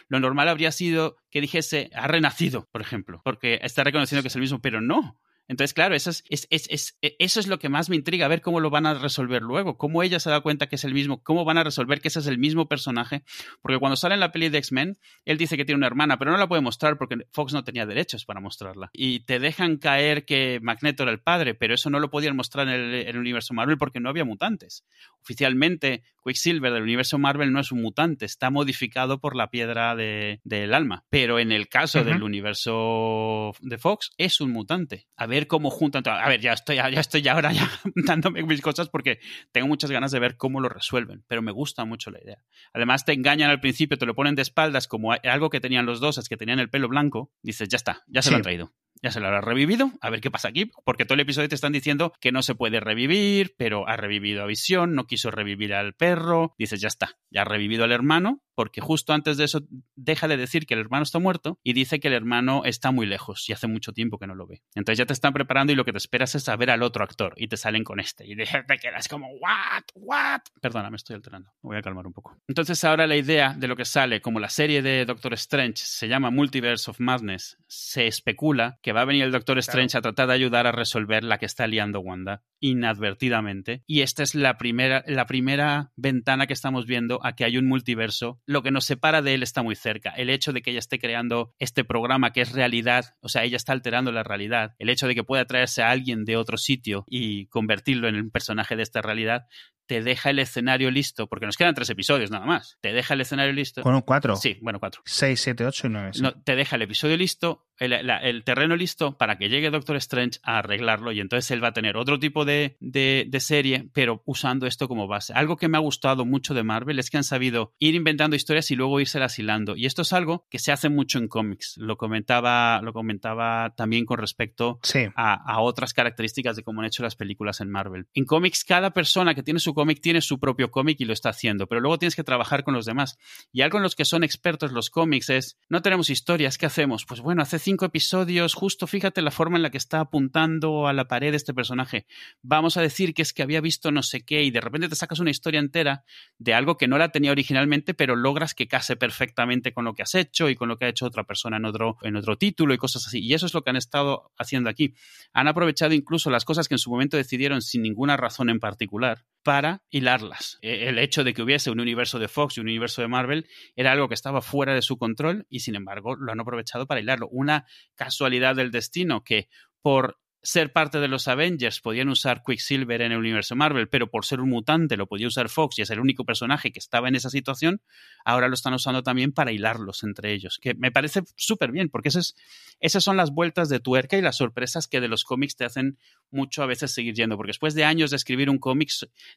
lo 0.07 0.19
normal 0.19 0.49
habría 0.49 0.71
sido 0.71 1.17
que 1.31 1.41
dijese, 1.41 1.89
ha 1.95 2.07
renacido, 2.07 2.69
por 2.71 2.81
ejemplo, 2.81 3.21
porque 3.25 3.57
está 3.63 3.83
reconociendo 3.83 4.21
que 4.21 4.27
es 4.27 4.35
el 4.35 4.41
mismo, 4.41 4.61
pero 4.61 4.81
no. 4.81 5.19
Entonces, 5.49 5.73
claro, 5.73 5.95
eso 5.95 6.11
es, 6.11 6.23
es, 6.29 6.97
e, 7.01 7.15
eso 7.17 7.39
es 7.39 7.47
lo 7.47 7.57
que 7.57 7.69
más 7.69 7.89
me 7.89 7.95
intriga, 7.95 8.27
ver 8.27 8.41
cómo 8.41 8.59
lo 8.59 8.69
van 8.69 8.85
a 8.85 8.93
resolver 8.93 9.41
luego, 9.41 9.77
cómo 9.77 10.03
ella 10.03 10.19
se 10.19 10.29
da 10.29 10.41
cuenta 10.41 10.67
que 10.67 10.75
es 10.75 10.83
el 10.83 10.93
mismo, 10.93 11.23
cómo 11.23 11.43
van 11.43 11.57
a 11.57 11.63
resolver 11.63 12.01
que 12.01 12.09
ese 12.09 12.19
es 12.19 12.27
el 12.27 12.37
mismo 12.37 12.67
personaje, 12.67 13.23
porque 13.63 13.79
cuando 13.79 13.95
sale 13.95 14.13
en 14.13 14.19
la 14.19 14.31
peli 14.31 14.49
de 14.49 14.59
X-Men, 14.59 14.99
él 15.25 15.37
dice 15.39 15.57
que 15.57 15.65
tiene 15.65 15.77
una 15.77 15.87
hermana, 15.87 16.19
pero 16.19 16.29
no 16.29 16.37
la 16.37 16.47
puede 16.47 16.61
mostrar 16.61 16.99
porque 16.99 17.17
Fox 17.31 17.51
no 17.51 17.63
tenía 17.63 17.87
derechos 17.87 18.25
para 18.25 18.39
mostrarla. 18.39 18.91
Y 18.93 19.21
te 19.21 19.39
dejan 19.39 19.77
caer 19.77 20.23
que 20.23 20.59
Magneto 20.61 21.01
era 21.01 21.11
el 21.11 21.19
padre, 21.19 21.55
pero 21.55 21.73
eso 21.73 21.89
no 21.89 21.99
lo 21.99 22.11
podían 22.11 22.35
mostrar 22.35 22.67
en 22.67 22.93
el, 23.07 23.17
universo 23.17 23.55
Marvel 23.55 23.79
porque 23.79 23.99
no 23.99 24.09
había 24.09 24.25
mutantes. 24.25 24.85
Oficialmente, 25.23 26.03
Quicksilver 26.29 26.71
del 26.71 26.83
universo 26.83 27.17
Marvel 27.17 27.51
no 27.51 27.59
es 27.59 27.71
un 27.71 27.81
mutante, 27.81 28.25
está 28.25 28.51
modificado 28.51 29.19
por 29.19 29.35
la 29.35 29.49
piedra 29.49 29.95
del 29.95 30.73
alma, 30.73 31.05
pero 31.09 31.39
en 31.39 31.51
el 31.51 31.67
caso 31.69 32.03
del 32.03 32.21
universo 32.21 33.51
de 33.61 33.77
Fox 33.79 34.11
es 34.17 34.39
un 34.39 34.51
mutante. 34.51 35.07
A 35.15 35.25
ver 35.25 35.47
cómo 35.47 35.71
juntan. 35.71 36.03
A 36.07 36.29
ver, 36.29 36.39
ya 36.39 36.53
estoy, 36.53 36.75
ya 36.75 36.87
estoy 36.87 37.27
ahora 37.27 37.51
ya 37.51 37.67
dándome 37.95 38.43
mis 38.43 38.61
cosas 38.61 38.89
porque 38.89 39.19
tengo 39.51 39.67
muchas 39.67 39.89
ganas 39.89 40.11
de 40.11 40.19
ver 40.19 40.37
cómo 40.37 40.61
lo 40.61 40.69
resuelven, 40.69 41.23
pero 41.27 41.41
me 41.41 41.51
gusta 41.51 41.83
mucho 41.85 42.11
la 42.11 42.21
idea. 42.21 42.43
Además, 42.73 43.05
te 43.05 43.13
engañan 43.13 43.49
al 43.49 43.59
principio, 43.59 43.97
te 43.97 44.05
lo 44.05 44.13
ponen 44.13 44.35
de 44.35 44.43
espaldas 44.43 44.87
como 44.87 45.13
algo 45.13 45.49
que 45.49 45.59
tenían 45.59 45.87
los 45.87 45.99
dos, 45.99 46.19
es 46.19 46.29
que 46.29 46.37
tenían 46.37 46.59
el 46.59 46.69
pelo 46.69 46.87
blanco. 46.87 47.31
Dices, 47.41 47.67
ya 47.69 47.77
está, 47.77 48.03
ya 48.07 48.21
se 48.21 48.29
lo 48.29 48.37
han 48.37 48.43
traído 48.43 48.71
ya 49.01 49.11
se 49.11 49.19
lo 49.19 49.27
habrá 49.27 49.41
revivido, 49.41 49.91
a 50.01 50.09
ver 50.09 50.21
qué 50.21 50.31
pasa 50.31 50.49
aquí, 50.49 50.71
porque 50.83 51.05
todo 51.05 51.15
el 51.15 51.21
episodio 51.21 51.49
te 51.49 51.55
están 51.55 51.71
diciendo 51.71 52.13
que 52.19 52.31
no 52.31 52.41
se 52.41 52.55
puede 52.55 52.79
revivir, 52.79 53.55
pero 53.57 53.87
ha 53.87 53.95
revivido 53.95 54.43
a 54.43 54.45
Visión, 54.45 54.95
no 54.95 55.05
quiso 55.05 55.31
revivir 55.31 55.73
al 55.73 55.93
perro, 55.93 56.53
dices, 56.57 56.81
ya 56.81 56.87
está, 56.87 57.17
ya 57.29 57.41
ha 57.41 57.45
revivido 57.45 57.83
al 57.85 57.91
hermano, 57.91 58.41
porque 58.59 58.81
justo 58.81 59.13
antes 59.13 59.37
de 59.37 59.45
eso 59.45 59.61
deja 59.95 60.27
de 60.27 60.35
decir 60.35 60.65
que 60.65 60.73
el 60.73 60.81
hermano 60.81 61.03
está 61.03 61.17
muerto 61.17 61.59
y 61.63 61.71
dice 61.71 62.01
que 62.01 62.09
el 62.09 62.13
hermano 62.13 62.63
está 62.65 62.91
muy 62.91 63.05
lejos 63.05 63.49
y 63.49 63.53
hace 63.53 63.67
mucho 63.67 63.93
tiempo 63.93 64.19
que 64.19 64.27
no 64.27 64.35
lo 64.35 64.47
ve. 64.47 64.63
Entonces 64.75 64.97
ya 64.97 65.05
te 65.05 65.13
están 65.13 65.31
preparando 65.31 65.71
y 65.71 65.77
lo 65.77 65.85
que 65.85 65.93
te 65.93 65.97
esperas 65.97 66.35
es 66.35 66.43
saber 66.43 66.69
al 66.69 66.83
otro 66.83 67.05
actor 67.05 67.33
y 67.37 67.47
te 67.47 67.55
salen 67.55 67.85
con 67.85 68.01
este 68.01 68.27
y 68.27 68.35
te 68.35 68.77
quedas 68.77 69.07
como, 69.07 69.29
¿what? 69.35 69.83
¿what? 69.95 70.41
Perdona, 70.59 70.89
me 70.89 70.97
estoy 70.97 71.15
alterando, 71.15 71.49
me 71.63 71.69
voy 71.69 71.77
a 71.77 71.81
calmar 71.81 72.05
un 72.05 72.11
poco. 72.11 72.37
Entonces 72.49 72.83
ahora 72.83 73.07
la 73.07 73.15
idea 73.15 73.55
de 73.57 73.67
lo 73.69 73.77
que 73.77 73.85
sale, 73.85 74.19
como 74.19 74.41
la 74.41 74.49
serie 74.49 74.81
de 74.81 75.05
Doctor 75.05 75.35
Strange 75.35 75.77
se 75.77 76.09
llama 76.09 76.29
Multiverse 76.29 76.91
of 76.91 76.99
Madness, 76.99 77.57
se 77.65 78.07
especula 78.07 78.77
que 78.81 78.93
va 78.93 79.01
a 79.01 79.05
venir 79.05 79.23
el 79.23 79.31
Doctor 79.31 79.57
Strange 79.59 79.97
a 79.97 80.01
tratar 80.01 80.27
de 80.27 80.33
ayudar 80.33 80.67
a 80.67 80.71
resolver 80.71 81.23
la 81.23 81.37
que 81.37 81.45
está 81.45 81.67
liando 81.67 81.99
Wanda 81.99 82.43
inadvertidamente. 82.59 83.83
Y 83.87 84.01
esta 84.01 84.23
es 84.23 84.35
la 84.35 84.57
primera, 84.57 85.03
la 85.07 85.25
primera 85.25 85.91
ventana 85.95 86.47
que 86.47 86.53
estamos 86.53 86.85
viendo 86.85 87.19
a 87.23 87.35
que 87.35 87.45
hay 87.45 87.57
un 87.57 87.67
multiverso. 87.67 88.41
Lo 88.45 88.63
que 88.63 88.71
nos 88.71 88.85
separa 88.85 89.21
de 89.21 89.33
él 89.33 89.43
está 89.43 89.63
muy 89.63 89.75
cerca. 89.75 90.11
El 90.11 90.29
hecho 90.29 90.53
de 90.53 90.61
que 90.61 90.71
ella 90.71 90.79
esté 90.79 90.99
creando 90.99 91.53
este 91.59 91.83
programa 91.83 92.31
que 92.31 92.41
es 92.41 92.51
realidad, 92.51 93.15
o 93.21 93.29
sea, 93.29 93.43
ella 93.43 93.57
está 93.57 93.73
alterando 93.73 94.11
la 94.11 94.23
realidad. 94.23 94.75
El 94.79 94.89
hecho 94.89 95.07
de 95.07 95.15
que 95.15 95.23
pueda 95.23 95.45
traerse 95.45 95.81
a 95.81 95.91
alguien 95.91 96.25
de 96.25 96.37
otro 96.37 96.57
sitio 96.57 97.05
y 97.07 97.47
convertirlo 97.47 98.07
en 98.07 98.15
el 98.15 98.29
personaje 98.31 98.75
de 98.75 98.83
esta 98.83 99.01
realidad 99.01 99.47
te 99.89 100.03
deja 100.03 100.29
el 100.29 100.37
escenario 100.37 100.91
listo, 100.91 101.27
porque 101.27 101.47
nos 101.47 101.57
quedan 101.57 101.73
tres 101.73 101.89
episodios 101.89 102.29
nada 102.29 102.45
más. 102.45 102.77
Te 102.79 102.93
deja 102.93 103.15
el 103.15 103.21
escenario 103.21 103.53
listo. 103.53 103.81
Bueno, 103.81 104.05
cuatro. 104.05 104.35
Sí, 104.35 104.59
bueno, 104.61 104.79
cuatro. 104.79 105.01
Seis, 105.03 105.41
siete, 105.41 105.65
ocho 105.65 105.87
y 105.87 105.89
nueve. 105.89 106.11
No, 106.21 106.31
te 106.31 106.55
deja 106.55 106.75
el 106.75 106.83
episodio 106.83 107.17
listo, 107.17 107.67
el, 107.79 108.43
terreno 108.43 108.75
listo 108.75 109.17
para 109.17 109.37
que 109.37 109.49
llegue 109.49 109.69
Doctor 109.69 109.95
Strange 109.97 110.39
a 110.43 110.59
arreglarlo 110.59 111.11
y 111.11 111.19
entonces 111.19 111.51
él 111.51 111.63
va 111.63 111.69
a 111.69 111.73
tener 111.73 111.97
otro 111.97 112.19
tipo 112.19 112.45
de, 112.45 112.77
de, 112.79 113.39
serie, 113.39 113.89
pero 113.93 114.21
usando 114.25 114.67
esto 114.67 114.87
como 114.87 115.07
base. 115.07 115.33
Algo 115.33 115.55
que 115.57 115.67
me 115.69 115.77
ha 115.77 115.81
gustado 115.81 116.25
mucho 116.25 116.53
de 116.53 116.63
Marvel 116.63 116.99
es 116.99 117.09
que 117.09 117.17
han 117.17 117.23
sabido 117.23 117.73
ir 117.79 117.95
inventando 117.95 118.35
historias 118.35 118.69
y 118.71 118.75
luego 118.75 118.99
irse 118.99 119.19
hilando. 119.37 119.75
Y 119.75 119.85
esto 119.85 120.01
es 120.01 120.13
algo 120.13 120.45
que 120.49 120.59
se 120.59 120.71
hace 120.71 120.89
mucho 120.89 121.19
en 121.19 121.27
cómics. 121.27 121.75
Lo 121.77 121.97
comentaba, 121.97 122.81
lo 122.81 122.93
comentaba 122.93 123.73
también 123.75 124.05
con 124.05 124.17
respecto 124.17 124.79
a, 125.15 125.33
a 125.33 125.61
otras 125.61 125.93
características 125.93 126.55
de 126.55 126.63
cómo 126.63 126.81
han 126.81 126.87
hecho 126.87 127.03
las 127.03 127.15
películas 127.15 127.61
en 127.61 127.69
Marvel. 127.69 128.07
En 128.13 128.25
cómics, 128.25 128.63
cada 128.63 128.91
persona 128.91 129.35
que 129.35 129.43
tiene 129.43 129.59
su 129.59 129.73
cómic 129.73 130.01
tiene 130.01 130.21
su 130.21 130.39
propio 130.39 130.71
cómic 130.71 130.99
y 130.99 131.05
lo 131.05 131.13
está 131.13 131.29
haciendo, 131.29 131.67
pero 131.67 131.81
luego 131.81 131.99
tienes 131.99 132.15
que 132.15 132.23
trabajar 132.23 132.63
con 132.63 132.73
los 132.73 132.85
demás. 132.85 133.17
Y 133.51 133.61
algo 133.61 133.77
en 133.77 133.83
los 133.83 133.95
que 133.95 134.05
son 134.05 134.23
expertos 134.23 134.71
los 134.71 134.89
cómics 134.89 135.29
es, 135.29 135.57
no 135.69 135.81
tenemos 135.81 136.09
historias, 136.09 136.57
¿qué 136.57 136.65
hacemos? 136.65 137.05
Pues 137.05 137.21
bueno, 137.21 137.41
hace 137.41 137.59
cinco 137.69 137.85
episodios, 137.85 138.55
justo 138.55 138.87
fíjate 138.87 139.21
la 139.21 139.29
forma 139.29 139.57
en 139.57 139.61
la 139.61 139.69
que 139.69 139.77
está 139.77 139.99
apuntando 139.99 140.87
a 140.87 140.93
la 140.93 141.07
pared 141.07 141.35
este 141.35 141.53
personaje. 141.53 142.07
Vamos 142.41 142.77
a 142.77 142.81
decir 142.81 143.13
que 143.13 143.21
es 143.21 143.31
que 143.31 143.43
había 143.43 143.61
visto 143.61 143.91
no 143.91 144.01
sé 144.01 144.21
qué 144.25 144.41
y 144.41 144.49
de 144.49 144.59
repente 144.59 144.89
te 144.89 144.95
sacas 144.95 145.19
una 145.19 145.29
historia 145.29 145.59
entera 145.59 146.03
de 146.39 146.55
algo 146.55 146.77
que 146.77 146.87
no 146.87 146.97
la 146.97 147.09
tenía 147.09 147.29
originalmente, 147.29 147.93
pero 147.93 148.15
logras 148.15 148.55
que 148.55 148.67
case 148.67 148.95
perfectamente 148.95 149.71
con 149.71 149.85
lo 149.85 149.93
que 149.93 150.01
has 150.01 150.15
hecho 150.15 150.49
y 150.49 150.55
con 150.55 150.67
lo 150.67 150.79
que 150.79 150.85
ha 150.85 150.89
hecho 150.89 151.05
otra 151.05 151.25
persona 151.25 151.57
en 151.57 151.65
otro, 151.65 151.97
en 152.01 152.15
otro 152.15 152.39
título 152.39 152.73
y 152.73 152.79
cosas 152.79 153.05
así. 153.05 153.19
Y 153.19 153.35
eso 153.35 153.45
es 153.45 153.53
lo 153.53 153.61
que 153.61 153.69
han 153.69 153.75
estado 153.75 154.31
haciendo 154.39 154.71
aquí. 154.71 154.95
Han 155.33 155.47
aprovechado 155.47 155.93
incluso 155.93 156.31
las 156.31 156.45
cosas 156.45 156.67
que 156.67 156.73
en 156.73 156.79
su 156.79 156.89
momento 156.89 157.17
decidieron 157.17 157.61
sin 157.61 157.83
ninguna 157.83 158.17
razón 158.17 158.49
en 158.49 158.59
particular 158.59 159.25
para 159.43 159.83
hilarlas. 159.89 160.57
E, 160.61 160.89
el 160.89 160.99
hecho 160.99 161.23
de 161.23 161.33
que 161.33 161.41
hubiese 161.41 161.71
un 161.71 161.79
universo 161.79 162.19
de 162.19 162.27
Fox 162.27 162.57
y 162.57 162.61
un 162.61 162.67
universo 162.67 163.01
de 163.01 163.07
Marvel 163.07 163.47
era 163.75 163.91
algo 163.91 164.07
que 164.07 164.13
estaba 164.13 164.41
fuera 164.41 164.73
de 164.73 164.81
su 164.81 164.97
control 164.97 165.45
y 165.49 165.61
sin 165.61 165.75
embargo 165.75 166.15
lo 166.15 166.31
han 166.31 166.39
aprovechado 166.39 166.87
para 166.87 167.01
hilarlo. 167.01 167.27
Una 167.31 167.65
casualidad 167.95 168.55
del 168.55 168.71
destino 168.71 169.23
que 169.23 169.49
por 169.81 170.19
ser 170.41 170.71
parte 170.71 170.99
de 170.99 171.07
los 171.07 171.27
Avengers 171.27 171.81
podían 171.81 172.09
usar 172.09 172.43
Quicksilver 172.45 173.01
en 173.01 173.11
el 173.11 173.17
universo 173.17 173.55
Marvel, 173.55 173.89
pero 173.89 174.09
por 174.09 174.25
ser 174.25 174.41
un 174.41 174.49
mutante 174.49 174.97
lo 174.97 175.07
podía 175.07 175.27
usar 175.27 175.49
Fox 175.49 175.79
y 175.79 175.81
es 175.81 175.89
el 175.89 175.99
único 175.99 176.25
personaje 176.25 176.71
que 176.71 176.79
estaba 176.79 177.07
en 177.07 177.15
esa 177.15 177.29
situación, 177.29 177.81
ahora 178.25 178.47
lo 178.47 178.53
están 178.53 178.73
usando 178.73 179.03
también 179.03 179.31
para 179.31 179.51
hilarlos 179.51 180.03
entre 180.03 180.33
ellos, 180.33 180.59
que 180.61 180.73
me 180.75 180.91
parece 180.91 181.23
súper 181.35 181.71
bien, 181.71 181.89
porque 181.89 182.09
esas, 182.09 182.35
esas 182.79 183.03
son 183.03 183.17
las 183.17 183.31
vueltas 183.31 183.69
de 183.69 183.79
tuerca 183.79 184.17
y 184.17 184.21
las 184.21 184.37
sorpresas 184.37 184.87
que 184.87 185.01
de 185.01 185.07
los 185.07 185.23
cómics 185.23 185.55
te 185.55 185.65
hacen 185.65 185.97
mucho 186.31 186.63
a 186.63 186.65
veces 186.65 186.91
seguir 186.91 187.13
yendo, 187.15 187.37
porque 187.37 187.49
después 187.49 187.73
de 187.73 187.83
años 187.83 188.11
de 188.11 188.17
escribir 188.17 188.49
un 188.49 188.57
cómic 188.57 188.89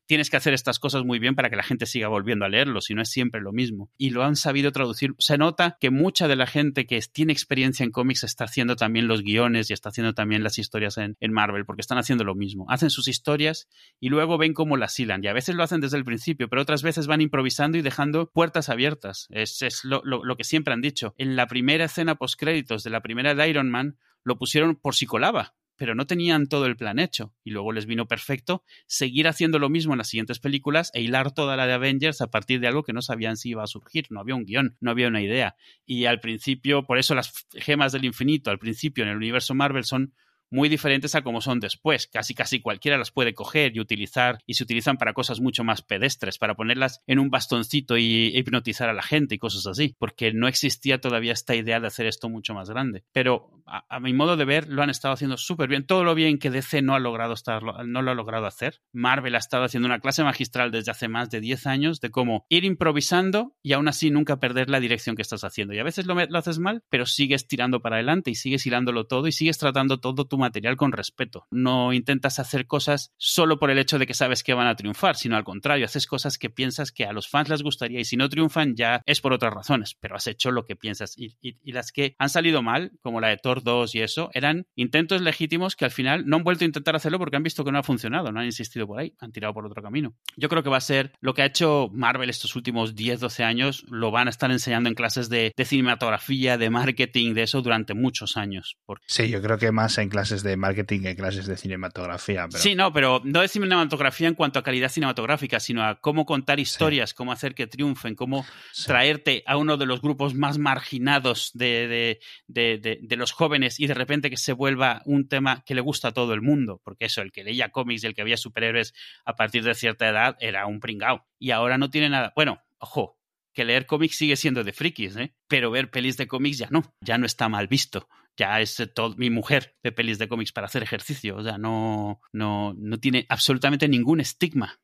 tienes 0.07 0.31
que 0.31 0.37
hacer 0.37 0.53
estas 0.53 0.79
cosas 0.79 1.05
muy 1.05 1.19
bien 1.19 1.35
para 1.35 1.51
que 1.51 1.57
la 1.57 1.63
gente 1.63 1.87
siga 1.87 2.09
volviendo 2.09 2.45
a 2.45 2.49
leerlo, 2.49 2.81
si 2.81 2.95
no 2.95 3.03
es 3.03 3.11
siempre 3.11 3.41
lo 3.41 3.53
mismo. 3.53 3.91
Y 3.99 4.11
lo 4.11 4.25
han 4.25 4.37
sabido 4.37 4.73
traducir. 4.73 5.15
Se 5.19 5.39
nota 5.39 5.77
que 5.81 5.91
mucha 5.91 6.29
de 6.29 6.37
la 6.37 6.47
gente 6.47 6.87
que 6.87 7.01
tiene 7.13 7.33
experiencia 7.33 7.85
en 7.85 7.91
cómics 7.91 8.25
está 8.25 8.45
haciendo 8.45 8.77
también 8.77 9.09
los 9.09 9.23
guiones 9.23 9.71
y 9.71 9.73
está 9.73 9.91
haciendo 9.91 10.15
también 10.15 10.43
las 10.43 10.59
historias 10.59 10.92
en, 10.99 11.17
Marvel, 11.33 11.65
porque 11.65 11.81
están 11.81 11.99
haciendo 11.99 12.25
lo 12.25 12.35
mismo. 12.35 12.67
Hacen 12.69 12.91
sus 12.91 13.09
historias 13.09 13.69
y 14.01 14.09
luego 14.09 14.39
ven 14.39 14.55
cómo 14.55 14.77
las 14.77 14.99
hilan. 14.99 15.23
Y 15.25 15.29
a 15.29 15.33
veces 15.33 15.55
lo 15.55 15.63
hacen 15.63 15.81
desde 15.81 15.97
el 15.97 16.05
principio, 16.05 16.49
pero 16.49 16.63
otras 16.63 16.83
veces 16.83 17.07
van 17.07 17.21
improvisando 17.21 17.79
y 17.79 17.83
dejando 17.83 18.31
puertas 18.31 18.69
abiertas. 18.69 19.27
Es, 19.31 19.63
es 19.63 19.85
lo, 19.85 20.03
lo, 20.05 20.37
que 20.37 20.45
siempre 20.45 20.75
han 20.75 20.81
dicho. 20.81 21.15
En 21.19 21.37
la 21.37 21.47
primera 21.47 21.85
escena 21.85 22.17
post-créditos 22.17 22.83
de 22.83 22.91
la 22.91 23.01
primera 23.01 23.35
de 23.35 23.49
Iron 23.49 23.71
Man, 23.71 23.99
lo 24.25 24.39
pusieron 24.39 24.77
por 24.77 24.95
si 24.95 25.07
colaba 25.07 25.55
pero 25.83 25.97
no 25.97 26.07
tenían 26.07 26.47
todo 26.47 26.67
el 26.67 26.77
plan 26.77 27.01
hecho. 27.01 27.35
Y 27.43 27.51
luego 27.51 27.73
les 27.73 27.87
vino 27.87 28.07
perfecto 28.07 28.63
seguir 28.87 29.27
haciendo 29.27 29.59
lo 29.59 29.69
mismo 29.69 29.95
en 29.95 29.99
las 29.99 30.09
siguientes 30.09 30.39
películas 30.39 30.93
e 30.95 31.01
hilar 31.03 31.33
toda 31.33 31.57
la 31.57 31.67
de 31.67 31.73
Avengers 31.73 32.21
a 32.21 32.31
partir 32.31 32.61
de 32.61 32.69
algo 32.69 32.85
que 32.85 32.93
no 32.93 33.03
sabían 33.03 33.37
si 33.37 33.51
iba 33.51 33.65
a 33.65 33.67
surgir. 33.67 34.07
No 34.11 34.21
había 34.21 34.37
un 34.37 34.45
guion, 34.45 34.77
no 34.79 34.93
había 34.93 35.09
una 35.09 35.23
idea. 35.23 35.57
Y 35.85 36.05
al 36.05 36.21
principio, 36.21 36.85
por 36.85 36.99
eso 36.99 37.17
las 37.17 37.33
gemas 37.55 37.91
del 37.91 38.05
infinito, 38.05 38.53
al 38.53 38.61
principio 38.61 39.03
en 39.03 39.11
el 39.11 39.17
universo 39.17 39.57
Marvel 39.57 39.83
son 39.83 40.15
muy 40.53 40.69
diferentes 40.69 41.15
a 41.15 41.23
como 41.23 41.41
son 41.41 41.61
después. 41.61 42.07
Casi 42.07 42.35
casi 42.35 42.61
cualquiera 42.61 42.99
las 42.99 43.11
puede 43.11 43.35
coger 43.35 43.75
y 43.75 43.81
utilizar 43.81 44.39
y 44.47 44.55
se 44.55 44.65
utilizan 44.65 44.99
para 44.99 45.15
cosas 45.15 45.41
mucho 45.41 45.65
más 45.65 45.83
pedestres, 45.83 46.39
para 46.39 46.55
ponerlas 46.55 47.03
en 47.07 47.19
un 47.19 47.31
bastoncito 47.31 47.97
y 47.97 48.37
hipnotizar 48.37 48.89
a 48.89 48.93
la 48.93 49.03
gente 49.03 49.35
y 49.35 49.39
cosas 49.39 49.67
así, 49.67 49.97
porque 49.99 50.33
no 50.33 50.49
existía 50.49 51.01
todavía 51.01 51.33
esta 51.33 51.55
idea 51.55 51.81
de 51.81 51.87
hacer 51.87 52.07
esto 52.07 52.29
mucho 52.29 52.55
más 52.55 52.71
grande. 52.71 53.05
Pero 53.13 53.51
a, 53.67 54.01
mi 54.01 54.13
modo 54.13 54.37
de 54.37 54.45
ver 54.45 54.69
lo 54.69 54.83
han 54.83 54.91
estado 54.91 55.15
haciendo 55.15 55.37
súper 55.37 55.69
bien. 55.69 55.87
Todo 55.87 56.05
lo 56.05 56.15
bien 56.15 56.39
que 56.39 56.51
DC 56.51 56.83
no 56.83 56.95
ha 56.95 56.99
logrado 56.99 57.33
estar, 57.33 57.63
no 57.63 58.03
lo 58.03 58.11
ha 58.11 58.15
logrado 58.15 58.47
hacer. 58.47 58.81
Marvel 58.93 59.35
ha 59.35 59.39
estado 59.39 59.65
haciendo 59.65 59.87
una 59.87 60.01
clase 60.01 60.23
magistral 60.23 60.71
desde 60.71 60.91
hace 60.91 61.09
más 61.09 61.31
de 61.31 61.41
10 61.41 61.67
años 61.67 62.01
de 62.01 62.11
cómo 62.11 62.47
ir 62.49 62.65
improvisando 62.65 63.55
y 63.63 63.73
aún 63.73 63.89
así 63.89 64.11
nunca 64.11 64.39
perder 64.39 64.69
la 64.69 64.81
dirección 64.81 65.17
que 65.17 65.23
estás 65.23 65.45
haciendo. 65.45 65.75
Y 65.75 65.79
a 65.79 65.85
veces 65.85 66.07
lo, 66.07 66.15
lo 66.15 66.39
haces 66.39 66.59
mal, 66.59 66.83
pero 66.91 67.07
sigues 67.07 67.47
tirando 67.47 67.81
para 67.81 67.97
adelante 67.97 68.31
y 68.31 68.35
sigues 68.35 68.67
hilándolo 68.67 69.07
todo 69.07 69.27
y 69.29 69.33
sigues 69.33 69.59
tratando 69.59 70.01
todo 70.01 70.27
tu 70.27 70.39
material 70.43 70.77
con 70.77 70.93
respeto. 70.93 71.47
No 71.51 71.93
intentas 71.93 72.39
hacer 72.39 72.67
cosas 72.67 73.13
solo 73.17 73.59
por 73.59 73.71
el 73.71 73.79
hecho 73.79 73.99
de 73.99 74.07
que 74.07 74.15
sabes 74.15 74.43
que 74.43 74.55
van 74.55 74.67
a 74.67 74.77
triunfar, 74.77 75.17
sino 75.17 75.37
al 75.37 75.45
contrario, 75.45 75.87
haces 75.87 76.07
cosas 76.07 76.39
que 76.39 76.51
piensas 76.51 76.93
que 76.93 77.05
a 77.05 77.13
los 77.13 77.29
fans 77.29 77.49
les 77.49 77.63
gustaría 77.63 78.01
y 78.01 78.05
si 78.05 78.17
no 78.17 78.29
triunfan 78.29 78.77
ya 78.77 79.03
es 79.07 79.21
por 79.21 79.33
otras 79.33 79.55
razones, 79.55 79.97
pero 79.99 80.17
has 80.17 80.27
hecho 80.27 80.51
lo 80.51 80.65
que 80.65 80.77
piensas. 80.77 81.15
Y, 81.17 81.37
las 81.73 81.93
que 81.93 82.15
han 82.19 82.29
salido 82.29 82.63
mal, 82.63 82.93
como 83.01 83.21
la 83.21 83.29
de 83.29 83.39
Thor 83.39 83.63
2 83.63 83.95
y 83.95 84.01
eso, 84.01 84.31
eran 84.35 84.67
intentos 84.75 85.23
legítimos 85.23 85.75
que 85.75 85.87
al 85.87 85.91
final 85.91 86.27
no 86.27 86.37
han 86.37 86.45
vuelto 86.45 86.65
a 86.65 86.67
intentar 86.67 86.97
hacerlo 86.97 87.19
porque 87.19 87.37
han 87.37 87.43
visto 87.43 87.65
que 87.65 87.73
no 87.73 87.79
ha 87.79 87.83
funcionado, 87.83 88.31
no 88.31 88.41
han 88.41 88.47
insistido 88.47 88.87
por 88.87 88.99
ahí, 88.99 89.15
han 89.19 89.33
tirado 89.33 89.55
por 89.55 89.65
otro 89.65 89.83
camino. 89.83 90.15
Yo 90.37 90.49
creo 90.49 90.63
que 90.63 90.69
va 90.69 90.77
a 90.77 90.83
ser 90.83 91.13
lo 91.21 91.35
que 91.35 91.43
ha 91.43 91.47
hecho 91.47 91.89
Marvel 91.93 92.29
estos 92.29 92.57
últimos 92.57 92.95
10, 92.95 93.21
12 93.21 93.45
años, 93.45 93.85
lo 93.89 94.11
van 94.11 94.27
a 94.27 94.31
estar 94.31 94.51
enseñando 94.51 94.89
en 94.89 94.95
clases 94.95 95.29
de, 95.29 95.53
cinematografía, 95.65 96.59
de 96.59 96.71
marketing, 96.71 97.35
de 97.35 97.45
eso 97.45 97.63
durante 97.63 97.95
muchos 97.95 98.37
años. 98.37 98.77
Sí, 99.07 99.29
yo 99.29 99.41
creo 99.41 99.59
que 99.59 99.71
más 99.73 99.99
en 99.99 100.09
clases 100.09 100.32
de 100.41 100.57
marketing 100.57 101.01
y 101.05 101.15
clases 101.15 101.47
de 101.47 101.59
cinematografía. 101.59 102.49
Sí, 102.51 102.75
no, 102.75 102.91
pero 102.95 103.21
no 103.25 103.43
de 103.43 103.49
cinematografía 103.49 104.29
en 104.29 104.35
cuanto 104.35 104.59
a 104.59 104.63
calidad 104.63 104.89
cinematográfica, 104.89 105.61
sino 105.61 105.85
a 105.85 106.01
cómo 106.01 106.25
contar 106.25 106.59
historias, 106.59 107.13
cómo 107.13 107.31
hacer 107.31 107.55
que 107.55 107.67
triunfen, 107.67 108.15
cómo 108.15 108.47
traerte 108.87 109.43
a 109.47 109.59
uno 109.59 109.77
de 109.77 109.85
los 109.85 110.01
grupos 110.01 110.35
más 110.35 110.57
marginados 110.57 111.51
de, 111.53 112.19
de, 112.49 113.17
los 113.17 113.33
jóvenes 113.33 113.79
y 113.79 113.87
de 113.87 113.95
repente 113.95 114.31
que 114.31 114.39
se 114.39 114.55
vuelva 114.55 115.03
un 115.05 115.29
tema 115.29 115.63
que 115.67 115.75
le 115.75 115.83
gusta 115.83 116.09
a 116.09 116.13
todo 116.13 116.33
el 116.33 116.41
mundo, 116.41 116.81
porque 116.83 117.05
eso, 117.05 117.21
el 117.21 117.33
que 117.33 117.45
leía 117.45 117.69
cómics 117.69 118.03
y 118.03 118.07
el 118.07 118.15
que 118.15 118.23
había 118.23 118.39
superhéroes 118.39 118.95
a 119.27 119.37
partir 119.37 119.63
de 119.63 119.75
cierta 119.75 120.09
edad 120.09 120.37
era 120.41 120.67
un 120.67 120.81
pringao. 120.81 121.27
Y 121.39 121.51
ahora 121.51 121.77
no 121.77 121.91
tiene 121.91 122.09
nada. 122.09 122.33
Bueno, 122.35 122.63
ojo, 122.79 123.19
que 123.53 123.65
leer 123.65 123.87
cómics 123.87 124.17
sigue 124.17 124.37
siendo 124.37 124.65
de 124.65 124.73
frikis, 124.73 125.17
¿eh? 125.17 125.35
pero 125.47 125.71
ver 125.71 125.91
pelis 125.91 126.17
de 126.17 126.27
cómics 126.27 126.59
ya 126.59 126.69
no, 126.71 126.95
ya 127.01 127.19
no 127.19 127.27
está 127.27 127.49
mal 127.49 127.69
visto. 127.69 128.09
Ya 128.37 128.61
es 128.61 128.79
eh, 128.81 128.87
todo, 128.87 129.15
mi 129.17 129.31
mujer 129.31 129.77
de 129.83 129.93
pelis 129.93 130.19
de 130.19 130.29
cómics 130.29 130.53
para 130.53 130.67
hacer 130.67 130.83
ejercicio, 130.83 131.37
o 131.37 131.43
sea, 131.43 131.59
no, 131.59 132.21
no, 132.33 132.75
no 132.77 132.99
tiene 132.99 133.27
absolutamente 133.29 133.89
ningún 133.89 134.21
estigma 134.21 134.81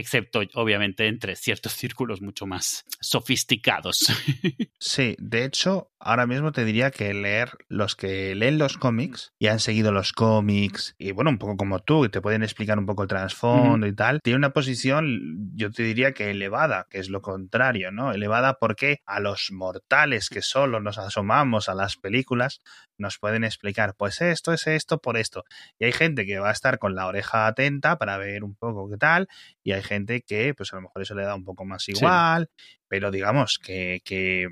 excepto 0.00 0.40
obviamente 0.54 1.06
entre 1.06 1.36
ciertos 1.36 1.72
círculos 1.72 2.20
mucho 2.20 2.46
más 2.46 2.84
sofisticados. 3.00 4.06
Sí, 4.82 5.14
de 5.18 5.44
hecho, 5.44 5.92
ahora 5.98 6.26
mismo 6.26 6.52
te 6.52 6.64
diría 6.64 6.90
que 6.90 7.12
leer 7.12 7.50
los 7.68 7.96
que 7.96 8.34
leen 8.34 8.56
los 8.56 8.78
cómics 8.78 9.34
y 9.38 9.48
han 9.48 9.60
seguido 9.60 9.92
los 9.92 10.14
cómics 10.14 10.94
y 10.98 11.12
bueno, 11.12 11.28
un 11.28 11.36
poco 11.36 11.58
como 11.58 11.80
tú, 11.80 12.06
y 12.06 12.08
te 12.08 12.22
pueden 12.22 12.42
explicar 12.42 12.78
un 12.78 12.86
poco 12.86 13.02
el 13.02 13.08
trasfondo 13.08 13.86
y 13.86 13.94
tal, 13.94 14.22
tiene 14.22 14.38
una 14.38 14.54
posición, 14.54 15.50
yo 15.54 15.70
te 15.70 15.82
diría 15.82 16.12
que 16.12 16.30
elevada, 16.30 16.86
que 16.88 16.98
es 16.98 17.10
lo 17.10 17.20
contrario, 17.20 17.92
¿no? 17.92 18.12
Elevada 18.12 18.54
porque 18.58 19.00
a 19.04 19.20
los 19.20 19.50
mortales 19.52 20.30
que 20.30 20.40
solo 20.40 20.80
nos 20.80 20.96
asomamos 20.96 21.68
a 21.68 21.74
las 21.74 21.96
películas 21.96 22.62
nos 22.96 23.18
pueden 23.18 23.44
explicar, 23.44 23.94
pues 23.96 24.20
esto 24.20 24.52
es 24.52 24.66
esto 24.66 24.98
por 24.98 25.16
esto. 25.16 25.44
Y 25.78 25.84
hay 25.86 25.92
gente 25.92 26.26
que 26.26 26.38
va 26.38 26.50
a 26.50 26.52
estar 26.52 26.78
con 26.78 26.94
la 26.94 27.06
oreja 27.06 27.46
atenta 27.46 27.98
para 27.98 28.16
ver 28.18 28.44
un 28.44 28.54
poco 28.54 28.88
qué 28.90 28.96
tal, 28.96 29.28
y 29.62 29.72
hay 29.72 29.82
gente 29.90 30.22
que, 30.22 30.54
pues 30.54 30.72
a 30.72 30.76
lo 30.76 30.82
mejor 30.82 31.02
eso 31.02 31.14
le 31.14 31.24
da 31.24 31.34
un 31.34 31.44
poco 31.44 31.64
más 31.64 31.88
igual, 31.88 32.48
pero 32.86 33.10
digamos 33.10 33.58
que, 33.58 34.00
que, 34.04 34.48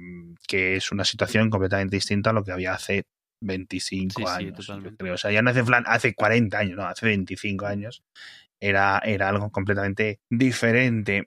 que, 0.47 0.77
es 0.77 0.91
una 0.91 1.05
situación 1.05 1.49
completamente 1.49 1.97
distinta 1.97 2.31
a 2.31 2.33
lo 2.33 2.43
que 2.43 2.53
había 2.53 2.75
hace 2.75 3.05
25 3.41 4.29
años. 4.29 4.69
O 4.69 5.17
sea, 5.17 5.31
ya 5.31 5.43
no 5.43 5.51
hace, 5.51 5.63
hace 5.87 6.15
40 6.15 6.59
años, 6.59 6.77
no, 6.77 6.87
hace 6.87 7.07
25 7.07 7.67
años 7.67 8.03
era, 8.61 9.01
era 9.05 9.29
algo 9.29 9.51
completamente 9.51 10.21
diferente. 10.29 11.27